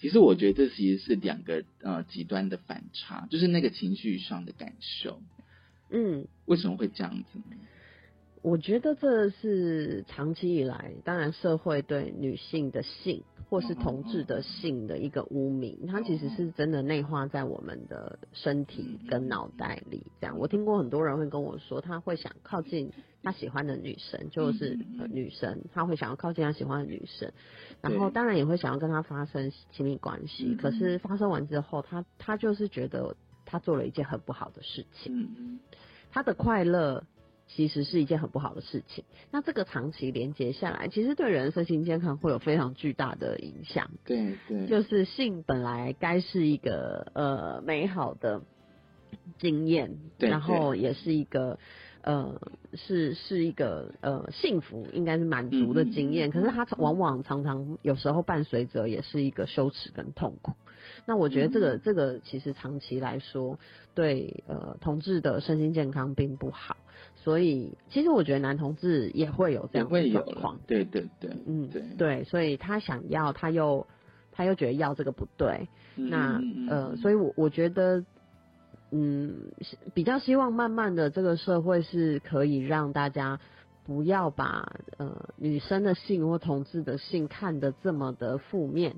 [0.00, 5.20] 其实我觉得这其实是两个呃极端的反差，就是那个情绪上的感受。
[5.90, 7.56] 嗯，为什么会这样子呢？
[8.42, 20.06] 我觉得这是长期以来，当然社会对女性的性或是同志的性的一个污名，它其实是真的内化在我们的身体跟脑袋里。
[20.20, 22.92] 这样，我听过很多人会跟我说，他会想靠近
[23.22, 24.78] 他喜欢的女生，就是
[25.10, 27.32] 女生，他会想要靠近他喜欢的女生，
[27.80, 30.54] 然后当然也会想要跟他发生亲密关系。
[30.56, 35.60] 可是发生完之后，他他就是觉得他做了一件很不好的事情，
[36.10, 37.04] 他的快乐。
[37.48, 39.04] 其实是一件很不好的事情。
[39.30, 43.90] 那这个长期连接下来，其实对人身心健康会有非常巨大的影响。
[44.04, 48.42] 对对，就是性本来该是一个呃美好的
[49.38, 51.58] 经验，然后也是一个
[52.02, 52.40] 呃
[52.74, 56.30] 是是一个呃幸福，应该是满足的经验。
[56.30, 60.52] 可是它往往常常有时候伴随着也是一个羞耻跟痛苦。
[61.06, 63.58] 那我觉得这个这个其实长期来说，
[63.94, 66.76] 对呃同志的身心健康并不好。
[67.22, 70.58] 所以，其实我觉得男同志也会有这样的状况。
[70.66, 73.86] 对对对，嗯，对对，所以他想要，他又
[74.32, 75.68] 他又觉得要这个不对。
[75.96, 78.04] 那呃，所以我我觉得，
[78.90, 79.34] 嗯，
[79.94, 83.38] 比较希望慢慢的这个社会是可以让大家。
[83.88, 88.94] 不要把呃女生的性或同志的性看得这么的负面，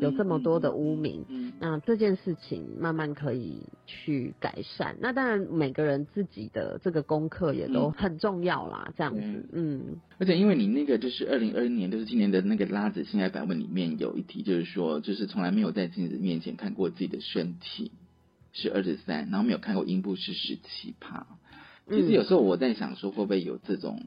[0.00, 1.52] 有这么多的污名。
[1.60, 4.96] 那这件事情慢慢可以去改善。
[4.98, 9.48] 那当然每个人自己的这个功课也都很重要啦，这样子。
[9.52, 10.00] 嗯。
[10.18, 17.92] 而且因为你那个就是二零二一年，就是今年的那个拉子性爱版本里面有一题，就是说就是从来没有在镜子面前看过自己的身体
[18.52, 21.28] 是二十三，然后没有看过阴部是十七趴。
[21.88, 24.02] 其实有时候我在想说，会不会有这种。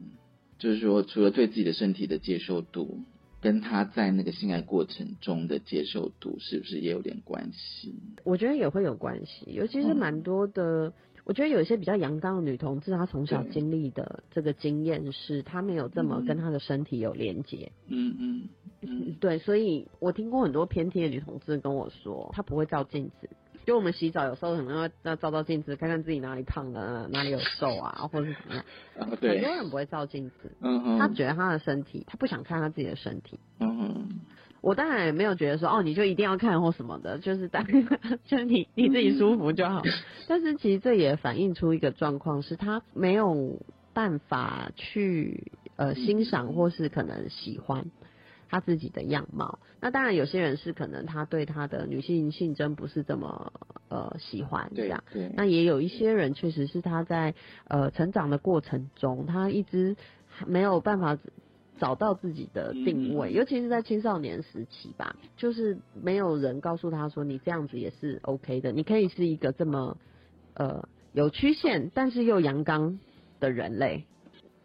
[0.58, 3.00] 就是说，除了对自己的身体的接受度，
[3.42, 7.94] 跟他在那个性爱过程中的接受度，是不是也有点关系？
[8.24, 10.94] 我觉得也会有关系，尤其是蛮多的。
[11.26, 17.72] 我觉得有一些比较阳刚的女同志，她从小经历的这个经验是，她没有这么跟她的身体有连接。
[17.88, 18.50] 嗯嗯
[18.82, 23.30] 嗯，对，所以我听过很多偏听的女同志跟我说，她不会照镜子。
[23.66, 28.64] 就我们洗澡有时候可能要要照照镜子，看看自己哪里胖了，哪里有瘦啊，或者是怎么样。
[28.98, 30.52] 很多人不会照镜子，
[31.00, 33.40] 他觉得他的身体，他不想看他自己的身体。
[33.60, 34.22] 嗯
[34.62, 37.64] 我当然也没有觉得说哦，你就一定要看或什么的，就是当
[38.26, 39.84] 就是你你自己舒服就好。
[40.28, 43.62] 但是其实这也反映出一个状况，是他没有
[43.94, 47.86] 办法去呃欣赏或是可能喜欢。
[48.50, 53.52] 他自己的样貌，那当然有些人是可能他对他的女性性征不是这么
[53.90, 55.04] 呃喜欢这样，
[55.36, 57.34] 那也有一些人确实是他在
[57.68, 59.96] 呃成长的过程中，他一直
[60.46, 61.18] 没有办法
[61.80, 69.98] 找到自己的定位，尤其是在青少年时期吧，就是没有人告诉他说你这样子也是 OK 的，你可以是一个这么
[70.54, 73.00] 呃有曲线但是又阳刚
[73.40, 74.06] 的人类。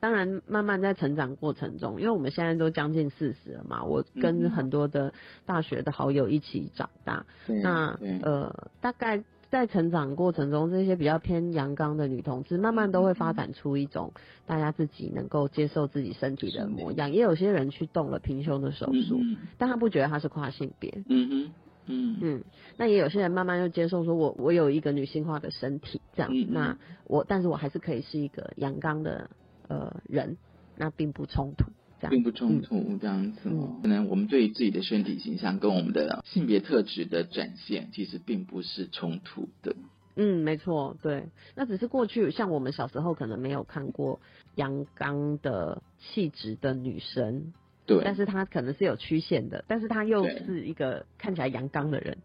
[0.01, 5.13] 当然，慢慢在成长过程中，因为我们现在都将近四十了嘛，我跟很多的
[5.45, 7.27] 大学的好友一起长大。
[7.63, 14.13] 那呃，大概在成长过程中，这些比较偏阳刚的女同志，慢慢都会发展出一种
[14.47, 17.13] 大家自己能够接受自己身体的模样。
[17.13, 19.21] 也有些人去动了平胸的手术，
[19.59, 21.03] 但他不觉得他是跨性别。
[21.09, 21.53] 嗯哼，
[21.87, 22.45] 嗯嗯。
[22.79, 26.33] 那也有些人慢慢又接受说，我我有一个女性化的身体，这样。
[26.49, 29.29] 那我，但是我还是可以是一个阳刚的。
[29.71, 30.37] 呃，人
[30.77, 32.11] 那并不冲突，这样。
[32.11, 33.79] 并不冲突这样子哦。
[33.81, 39.77] 可能我们对于自己的身体形象跟我们的性别特质的展现，其实并不是冲突的。
[40.17, 44.21] 嗯，没错，对，那只是过去像我们小时候可能没有看过
[44.57, 47.53] 阳刚的气质的女生，
[47.87, 52.19] 对，但是她可能是有曲线的，但是她又是一个看起来阳刚的人，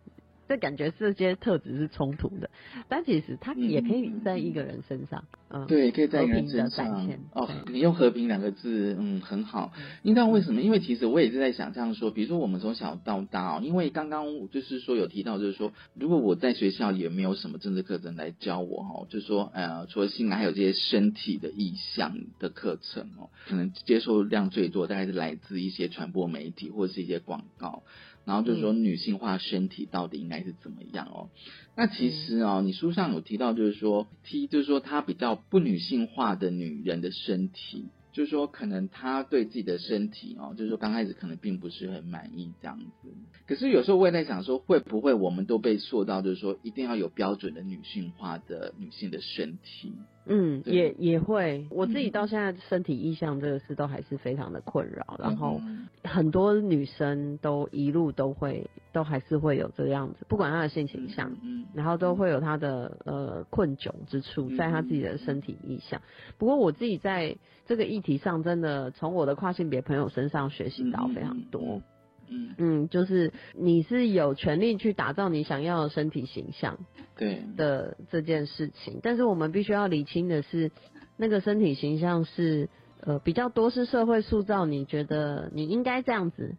[0.48, 2.50] 这感觉这些特质是冲突的，
[2.88, 6.86] 但其实它也可以在一个人身上，嗯，对，可以在一个人身上。
[7.34, 9.74] 哦，你用和平两个字，嗯，很好。
[10.04, 10.62] 你知道为什么？
[10.62, 27.84] 因为其实我也是在想这样说，比如说我们从小到大哦，因为刚刚就是说有提到，就是说如果我在学校也没有什么政治课程来教我哈，就是说呃，除了性爱，还有这些身体的意向的课程哦，可能接受量最多大概是来自一些传播媒体或者是一些广告。
[28.26, 31.30] 然后就是说女性化身体到底应该是怎么样哦？
[31.76, 43.14] 那其实哦，你书上有提到，就是说 T，就是说她比较不女性化的女人的身体，就是说可能她对自己的身体哦，就是说刚开始可能并不是很满意这样子。
[43.46, 49.94] 可是有时候我也在想说，会不会我们都被塑造，就是说一定要有标准的女性化的女性的身体？
[50.28, 55.88] 嗯，也也会，我自己到现在身体意向这个事都还是非常的困扰，然后嗯。
[56.04, 66.02] 很多女生都一路都会都还是会有这个样子，不管她的性倾向，嗯然后都会有她的呃困窘之处，在她自己的身体意向。
[66.38, 71.82] 不过我自己在这个议题上，真的从我的跨性别朋友身上学习到非常多。
[72.30, 72.56] 嗯。
[72.58, 76.78] 嗯，就是你是有权利去打造你想要的身体形象，
[77.18, 77.44] 对。
[77.58, 80.72] 的这件事情，但是我们必须要理清的是，
[81.18, 82.70] 那个身体形象是
[83.02, 86.56] 呃比较多是社会塑造，你觉得你应该这样子，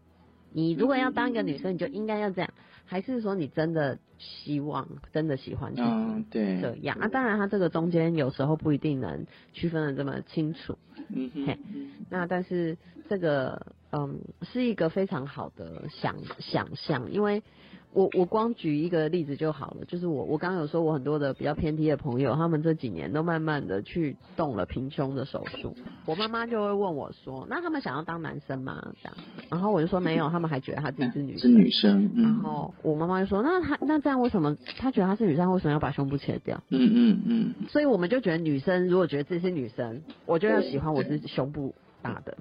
[0.52, 2.50] 你如果要当一个女生，你就应该要这样，
[2.84, 6.96] 还是说你真的希望、真的喜欢自己嗯对这样？
[6.98, 10.78] 啊，当然，它这个中间有时候不一定能区分的这么清楚。
[11.08, 11.46] 嗯哼。
[11.46, 11.58] 嘿，
[12.08, 17.42] 那但是这个嗯是一个非常好的想想象，因为
[17.92, 25.74] 我我光举一个例子就好了，就是我我刚刚有说我很多的比较偏题的朋友，他们这几年都慢慢的去动了平胸的手术，
[26.04, 28.92] 我妈妈就会问我说，那他们想要当男生吗？
[29.02, 29.16] 这样，
[29.50, 31.54] 然后我就说没有，他们还觉得他自己是女是生。
[31.54, 42.36] 女生，然嗯后我妈妈就说：“那他那这样为什么他觉得他是女生，为什么要把胸部切掉？”嗯嗯嗯，所以我们就觉得女生如果觉得自己是女生，我就要喜欢我是胸部大的，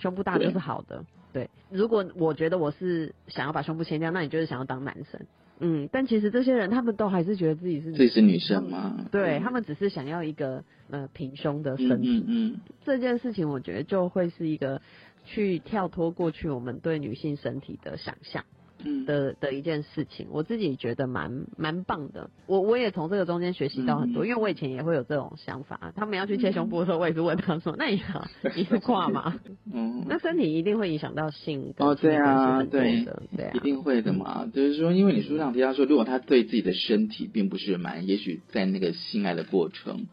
[0.00, 1.04] 胸部大就是好的。
[1.32, 5.20] 对，如果我觉得我是想要把胸部切掉，那你就是想要当男生。
[5.60, 9.06] 嗯，但其实这些人他们都还是觉得自己是自己是女生嘛？
[9.12, 12.24] 对他们只是想要一个呃平胸的身体。
[12.26, 14.80] 嗯嗯这件事情我觉得就会是一个
[15.26, 18.44] 去跳脱过去我们对女性身体的想象。
[18.84, 22.30] 嗯的的一件事情，我自己觉得蛮蛮棒的。
[22.46, 25.92] 我我也从这个中间学习到很多，因为我以前也会有这种想法。
[25.96, 28.26] 他们要去切胸部的时候，我也是问他说：“那你好，
[28.56, 29.40] 你是挂吗？”
[29.72, 34.46] 嗯，那身体一定会影响到性跟哦，对啊，对的，对啊一，定会的嘛。
[34.52, 40.06] 就是说，因为你书上提到说，如果他对自己的身体并不是满意，也许在那个性爱的过程，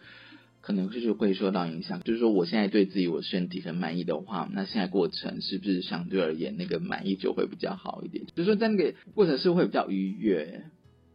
[0.68, 2.02] 可能就是会受到影响。
[2.02, 8.26] 就是说，我现在对自己我身体很满意的话，那现在过程是不是相对而言那个满意就会比较好一点？
[8.36, 10.66] 就是说，在那个过程是会比较愉悦，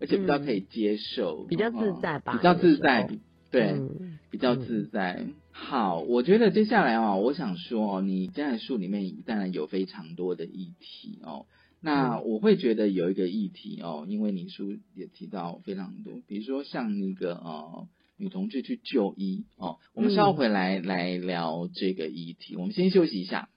[0.00, 3.10] 而且比较可以接受，嗯比较自在吧哦比较自在
[3.50, 3.72] 对。
[3.72, 5.26] 嗯比较自在。
[5.50, 11.44] 好，我觉得接下来哦，我想说哦，你在书里面当然有非常多的议题哦。
[11.82, 17.88] 那嗯我会觉得有一个议题哦，因为你书也提到非常多，比如说像那个呃
[18.22, 22.54] 女同志去就医哦，我们稍后嗯回来、来聊这个议题。
[22.54, 23.48] 我们先休息一下。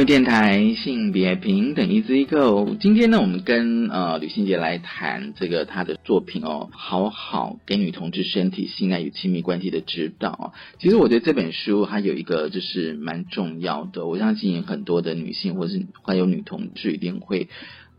[0.00, 10.52] 教育电台性别平等一 Z Go，今天呢，我们跟呃吕欣杰来谈这个他的作品哦，好好给女同志身体、性爱与亲密关系的指导哦。
[10.78, 17.50] 其实我觉得这本书它有一个就是蛮重要的，我相信很多的女性或是还有女同志一定会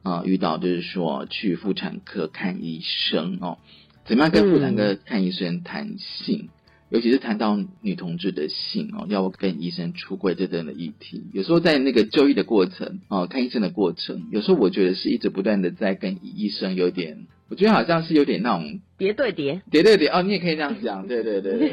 [0.02, 3.60] 呃遇到，就是说去妇产科看医生哦，
[4.06, 6.49] 怎么样跟妇产科看医生谈性？
[6.92, 21.70] 尤其是谈到女同志的性哦，要跟医生出柜这等的议题，有时候在那个就医的过程哦，看医生的过程，有时候我觉得是一直不断的在跟医生有点，我觉得好像是有点那种叠对叠，叠对叠哦，你也可以这样讲， 对对对对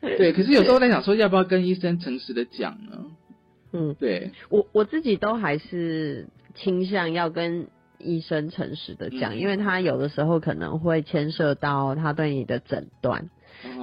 [0.00, 0.32] 对对。
[0.32, 3.04] 可是有时候在想说，要不要跟医生诚实的讲呢？
[3.72, 13.30] 嗯，对我我自己都还是倾向要跟医生诚实的讲，嗯因为他有的时候可能会牵涉到他对你的诊断。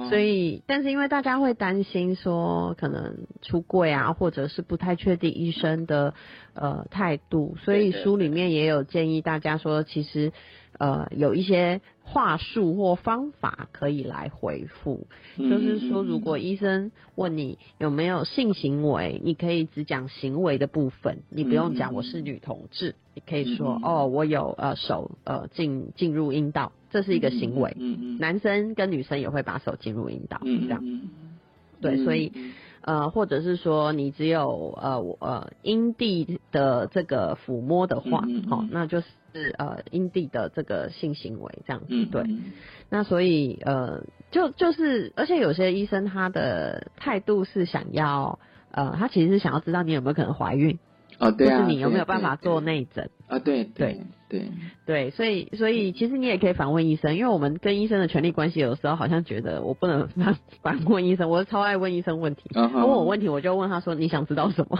[0.06, 0.10] 嗯。
[0.10, 6.14] 所以，但是因为大家会担心说可能出柜啊，或者是不太确定医生的
[6.54, 10.32] 呃态度，所以书里面也有建议大家说，其实
[10.78, 27.74] 呃有一些话术或方法可以来回复，嗯就是说如果医生问你有没有性行为，你可以只讲行为的部分，你不用讲我是女同志，你可以说嗯哦我有呃手呃进进入阴道，这是一个行为。
[27.78, 28.18] 嗯嗯。
[28.18, 30.80] 男生跟女生也会把手进入阴道，嗯这样。
[30.84, 31.08] 嗯
[31.80, 32.30] 对，嗯所以
[32.82, 42.24] 呃，或者是说你只有呃我呃阴蒂的这个抚摸的话，好、那就是呃阴蒂的这个性行为这样子，嗯对。
[42.90, 48.38] 那所以呃，就就是，而且有些医生他的态度是想要
[48.70, 50.78] 呃，他其实是想要知道你有没有可能怀孕，
[51.18, 53.10] 哦对啊，或是你有没有办法做内诊。
[53.26, 53.38] 啊？
[53.38, 54.50] 对对对，
[54.86, 62.42] 对，所以所以其实你也可以反问医生，因为我们跟医生的权利关系，有时候好像觉得我不能 反反问医生，我超爱问医生问题。
[62.52, 64.78] 他问我问题，我就问他说：“你想知道什么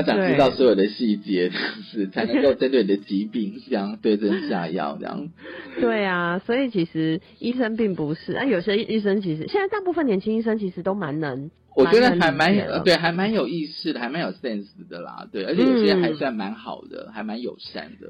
[0.00, 1.50] 他想知道所有的细节，
[1.90, 5.28] 是才能够针对你的疾病这样对症下药这样。
[5.80, 15.26] ”对啊，所以其实医生并不是啊，有些医生其实现在大部分年轻医生其实都蛮能，我觉得能还蛮对，还蛮有意识的，还蛮有 sense 的啦。
[15.32, 18.06] 对，而且有些还算蛮好的，还蛮友善的。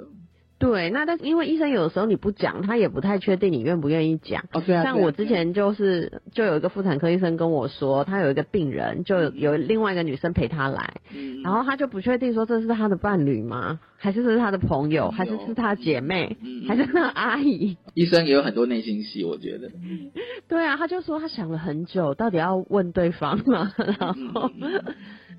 [0.58, 4.44] 对，那但是因为医生有的时候你不讲，他也不太确定你愿不愿意讲。
[4.52, 13.78] 哦，对啊，像我之前就是就有一个妇产科医生跟我说，他有一个病人，就有另外一个女生陪他来，嗯然后他就不确定说这是他的伴侣吗？
[13.98, 15.10] 还是这是他的朋友？
[15.10, 16.36] 还是是他的姐妹？
[16.42, 17.76] 嗯还是那阿姨？
[17.94, 19.70] 医生也有很多内心戏，我觉得。
[20.48, 24.50] 对啊，他就说他想了很久，到底要问对方嘛， 然后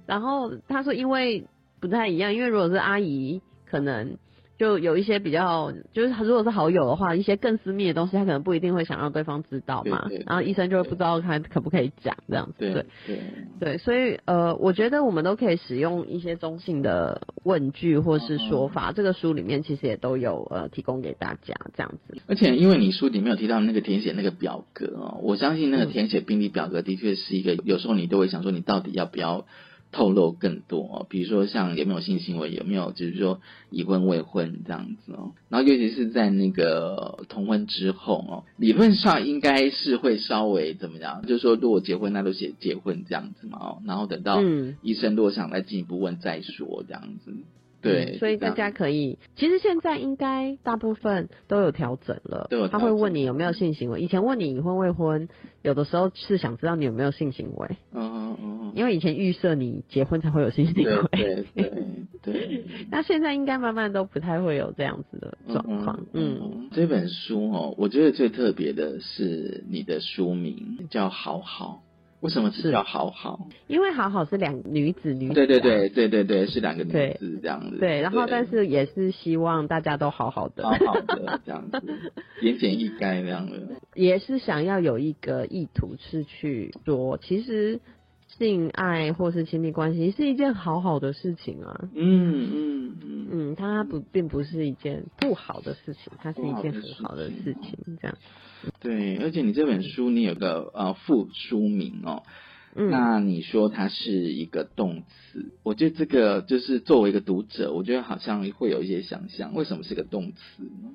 [0.05, 1.45] 然后他说因为
[1.81, 4.17] 不太一样，因为如果是阿姨，可能。
[4.59, 10.09] 就有一些比较，就是他如果是好友的话，一些更私密的东西，他可能不一定会想让对方知道嘛。
[10.09, 12.55] 对对然后医生就会不知道他可不可以讲这样子。
[12.59, 13.19] 对对对
[13.57, 22.17] 对，所以呃，我觉得我们都可以使用一些中性的问句或是说法，这个书里面其实也都有呃提供给大家这样子。
[22.27, 29.45] 而且因为你书里面有提到那个填写那个表格哦，我相信那个填写病历表格的确是一个，有时候你都会想说你到底要不要
[29.91, 44.77] 透露更多哦，比如说像有没有性行为，有没有就是说已婚未婚这样子哦，然后尤其是在那个同婚之后哦，理论上应该是会稍微怎么样，就是说如果结婚那都写结婚这样子嘛哦，然后等到嗯。
[44.81, 47.33] 医生如果想再进一步问再说这样子。
[47.81, 52.47] 对，嗯所以大家可以，其实现在应该大部分都有调整了。
[52.71, 55.29] 他会问你有没有性行为，以前问你已婚未婚，
[55.61, 60.83] 有的时候是想知道你有没有性行为，嗯嗯嗯，因为以前预设你结婚才会有性行为。
[60.83, 61.69] 对对
[62.21, 62.65] 对对。
[62.91, 66.05] 那现在应该慢慢都不太会有这样子的状况。
[66.13, 71.83] 嗯，这本书哦，我觉得最特别的是你的书名叫《好好》，
[72.21, 73.47] 为什么是叫好好？
[73.67, 77.77] 因为好好是两女子女子、啊，对对对对对对，是两个女子这样子。
[77.77, 81.81] 对，然后但是也是希望大家都好好的，好好的这样子，
[82.41, 83.75] 言简意赅这样子。
[83.95, 87.79] 也是想要有一个意图是去说，其实
[88.39, 91.89] 性爱或是亲密关系是一件好好的事情啊。
[91.93, 98.17] 嗯嗯嗯嗯，它不并不是一件不好的事情，它是一件很好的事情，这样。
[98.79, 102.23] 对，而且你这本书你有个呃副书名哦，
[102.75, 110.89] 嗯那你说它是一个动词，我觉得这个就是作为一个读者，我觉得好像会有一些想象，为什么是个动词呢？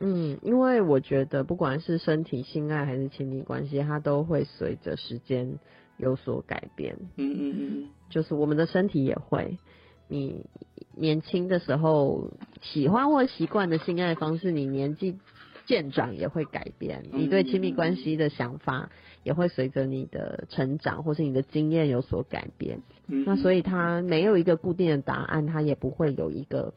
[0.00, 5.58] 嗯，因为我觉得不管是身体性爱还是亲密关系，它都会随着时间
[5.96, 6.96] 有所改变。
[7.16, 9.58] 嗯嗯嗯就是我们的身体也会，
[10.08, 10.46] 你
[10.96, 12.30] 年轻的时候
[12.62, 15.16] 喜欢或习惯的性爱方式，你年纪
[15.66, 18.90] 渐长也会改变，你对亲密关系的想法
[19.22, 22.82] 也会随着你的成长或是你的经验有所改变。
[23.08, 26.74] 嗯那所以它没有一个固定的答案，它也不会有一个。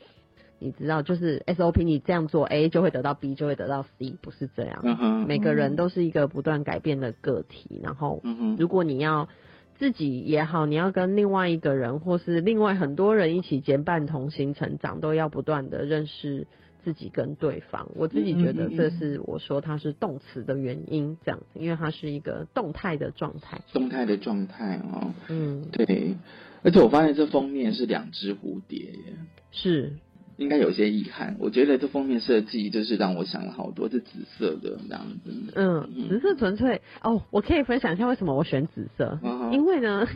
[0.59, 4.79] 你知道，就是 SOP，你这样做 A 就会得到 B，就会得到 C，不是这样。
[4.83, 5.27] 嗯哼。
[5.27, 8.55] 每个人都是一个不断改变的个体，然后嗯哼。
[8.57, 9.29] 如果你要
[9.77, 16.47] 自己也好，你要跟另外一个人，或是另外很多人一起结伴同行成长，都要不断的认识
[16.83, 17.91] 自己跟对方。
[17.95, 23.61] 我自己觉得这是我说它是动词的原因，这样子，因为它是一个动态的状态。
[23.71, 26.15] 动态的状态哦，嗯，对，
[26.63, 29.13] 而且我发现这封面是两只蝴蝶耶，
[29.51, 29.93] 是
[30.37, 31.35] 应该有些遗憾。
[31.39, 35.31] 我觉得这封面设计就是让我想了好多，是紫色的这样子。
[35.55, 40.07] 嗯，紫色纯粹哦，我可以分享一下为什么我选紫色，嗯因为呢，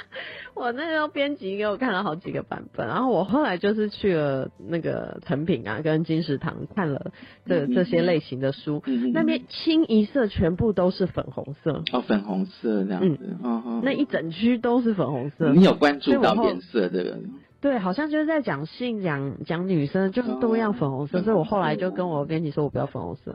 [0.54, 7.12] 我那时候编辑给我看了好几个版本，然后我后来就是去了那个成品啊跟金石堂看了
[7.44, 15.52] 这嗯这些类型的书，那边清一色全部都是粉红色，哦，粉红色这样子，嗯哼，那一整区都是粉红色。
[15.52, 17.18] 你有关注到颜色这个？
[17.66, 23.34] 对，好像就是在讲性，讲讲女生，就是都一样粉红色，所以我后来就跟我编辑说，我不要粉红色。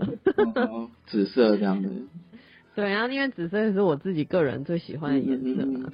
[1.05, 2.07] 紫色这样子。
[2.74, 5.91] 对，然后因为紫色是我自己个人最喜欢的颜色嘛。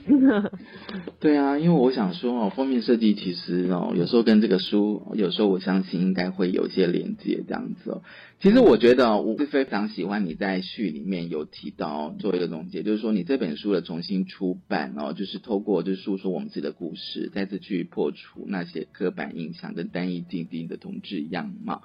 [1.19, 8.03] 对啊，因为我想说哦，封面设计其实哦，有时候跟这个书，有时候我相信应该会有一些连接这样子哦。
[8.39, 21.81] 其实我觉得，我是非常喜欢你在序里面有提到做一个总结，就是说你这本书的重新出版哦，就是透过就是诉说我们自己的故事，再次去破除那些刻板印象跟单一定定的同志样貌。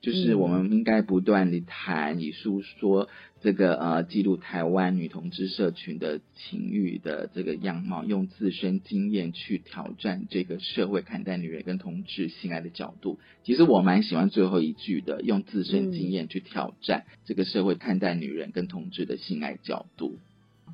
[0.00, 3.08] 就是我们应该不断地谈，以诉说
[3.40, 13.18] 这个呃记录台湾女同志社群的情欲的这个样貌，用自身经验去挑战这个社会看待女人跟同志性爱的角度。
[13.42, 20.18] 其实我蛮喜欢最后一句的，用自身经验去挑战这个社会看待女人跟同志的性爱角度。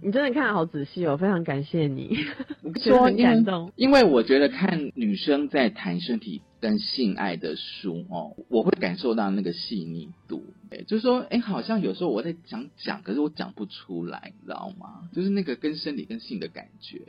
[0.00, 2.16] 你真的看得好仔细哦，非常感谢你，
[2.82, 3.72] 说 因为感动。
[3.76, 10.44] 因为我觉得看女生在谈身体跟性爱的书哦，我会感受到那个细腻度。
[10.70, 15.08] 哎，就是说，哎，好像有时候我在讲讲，可是我讲不出来，你知道吗？
[15.12, 17.02] 就是那个跟身体跟性的感觉。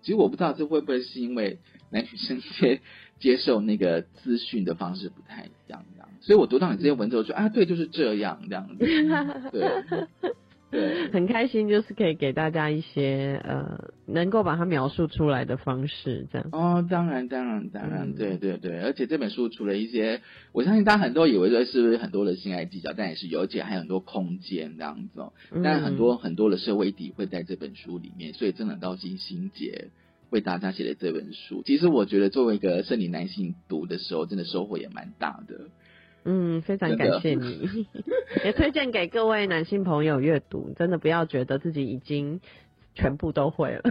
[0.00, 1.58] 其实我不知道这会不会是因为
[1.90, 2.80] 男女生接
[3.20, 6.08] 接受那个资讯的方式不太一样，这样。
[6.22, 9.50] 所以我读到你这些文字，我说啊，对，就是这样，这样子。
[9.52, 10.32] 对。
[10.72, 16.48] 对，很开心，就是可以给大家一些呃，能够把它描述出来的方式，这样。
[16.50, 25.34] 哦，当然，当然，当嗯然，对对对，而且这本书除了一些，我相信大家很多以为说是不是很多的性爱技巧，但也是有，而且还有很多空间这样子哦。
[25.52, 29.88] 嗯但很多很多的社会底会在这本书里面，所以真的很高兴心杰
[30.30, 31.62] 为大家写的这本书。
[31.66, 35.66] 其实我觉得作为一个生理男性读的时候，真的收获也蛮大的。
[36.24, 37.86] 嗯，非常感谢你，
[38.44, 40.72] 也推荐给各位男性朋友阅读。
[40.78, 42.40] 真的不要觉得自己已经
[42.94, 43.82] 全部都会了。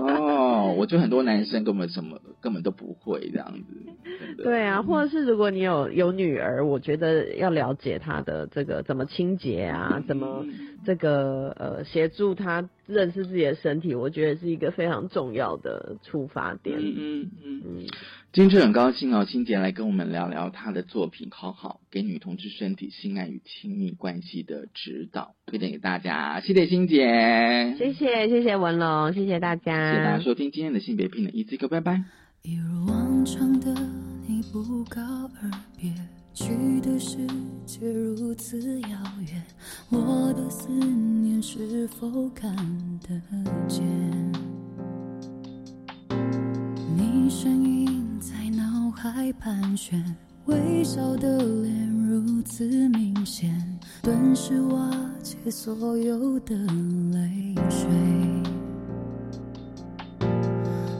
[0.00, 4.42] 哦，我觉得很多男生根本什么根本都不会这样子。
[4.42, 10.44] 对啊，或者是如果你有有女儿，我觉得要了解她的这个怎么清洁啊，怎么
[10.84, 16.78] 这个呃协助她认识自己的身体，我觉得是一个非常重要的出发点。
[16.80, 17.86] 嗯嗯嗯。
[18.36, 26.38] 今天很高兴哦，欣姐来跟我们聊聊她的作品《好好给女同志身体性爱与亲密关系的指导》，推荐给大家。
[26.40, 32.04] 谢谢欣姐，谢谢谢谢文龙，谢谢大家，谢谢大家收听今天的性别平等一字课，拜拜。
[32.42, 33.74] 一如往常的
[34.28, 35.00] 你不告
[35.40, 35.90] 而别，
[36.34, 37.16] 去的世
[37.64, 38.88] 界如此遥
[39.30, 39.42] 远，
[39.88, 42.54] 我的思念是否看
[43.00, 43.18] 得
[43.66, 43.82] 见？
[46.98, 48.05] 你身影在脑
[49.10, 50.02] 海盘旋，
[50.46, 53.50] 微笑的脸如此明显，
[54.02, 54.90] 顿时瓦
[55.22, 56.54] 解所有的
[57.12, 57.88] 泪水。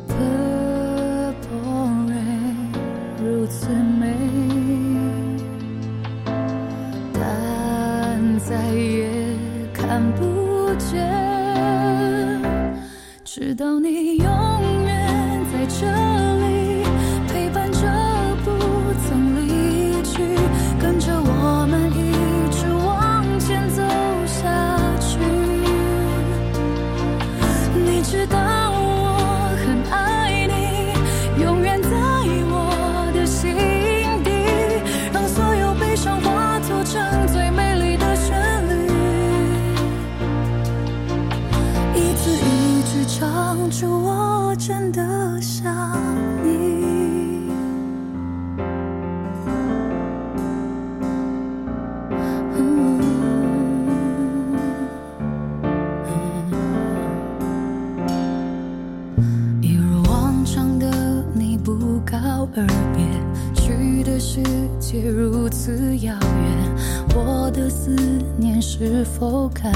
[0.09, 1.47] 的 p
[3.25, 4.15] 如此美，
[7.13, 9.09] 但再也
[9.75, 12.43] 看不见，
[13.25, 14.17] 直到你
[65.01, 66.75] 如此遥远，
[67.15, 67.95] 我的思
[68.37, 69.73] 念是否看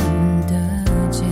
[0.46, 0.54] 得
[1.10, 1.24] 见？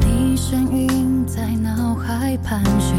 [0.00, 2.96] 你身影在脑海盘旋，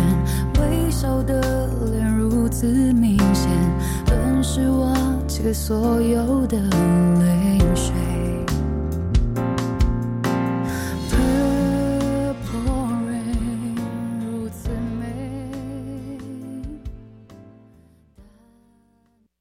[0.59, 3.49] 微笑的脸如此明显，
[4.05, 4.93] 顿时瓦
[5.27, 6.57] 解所有的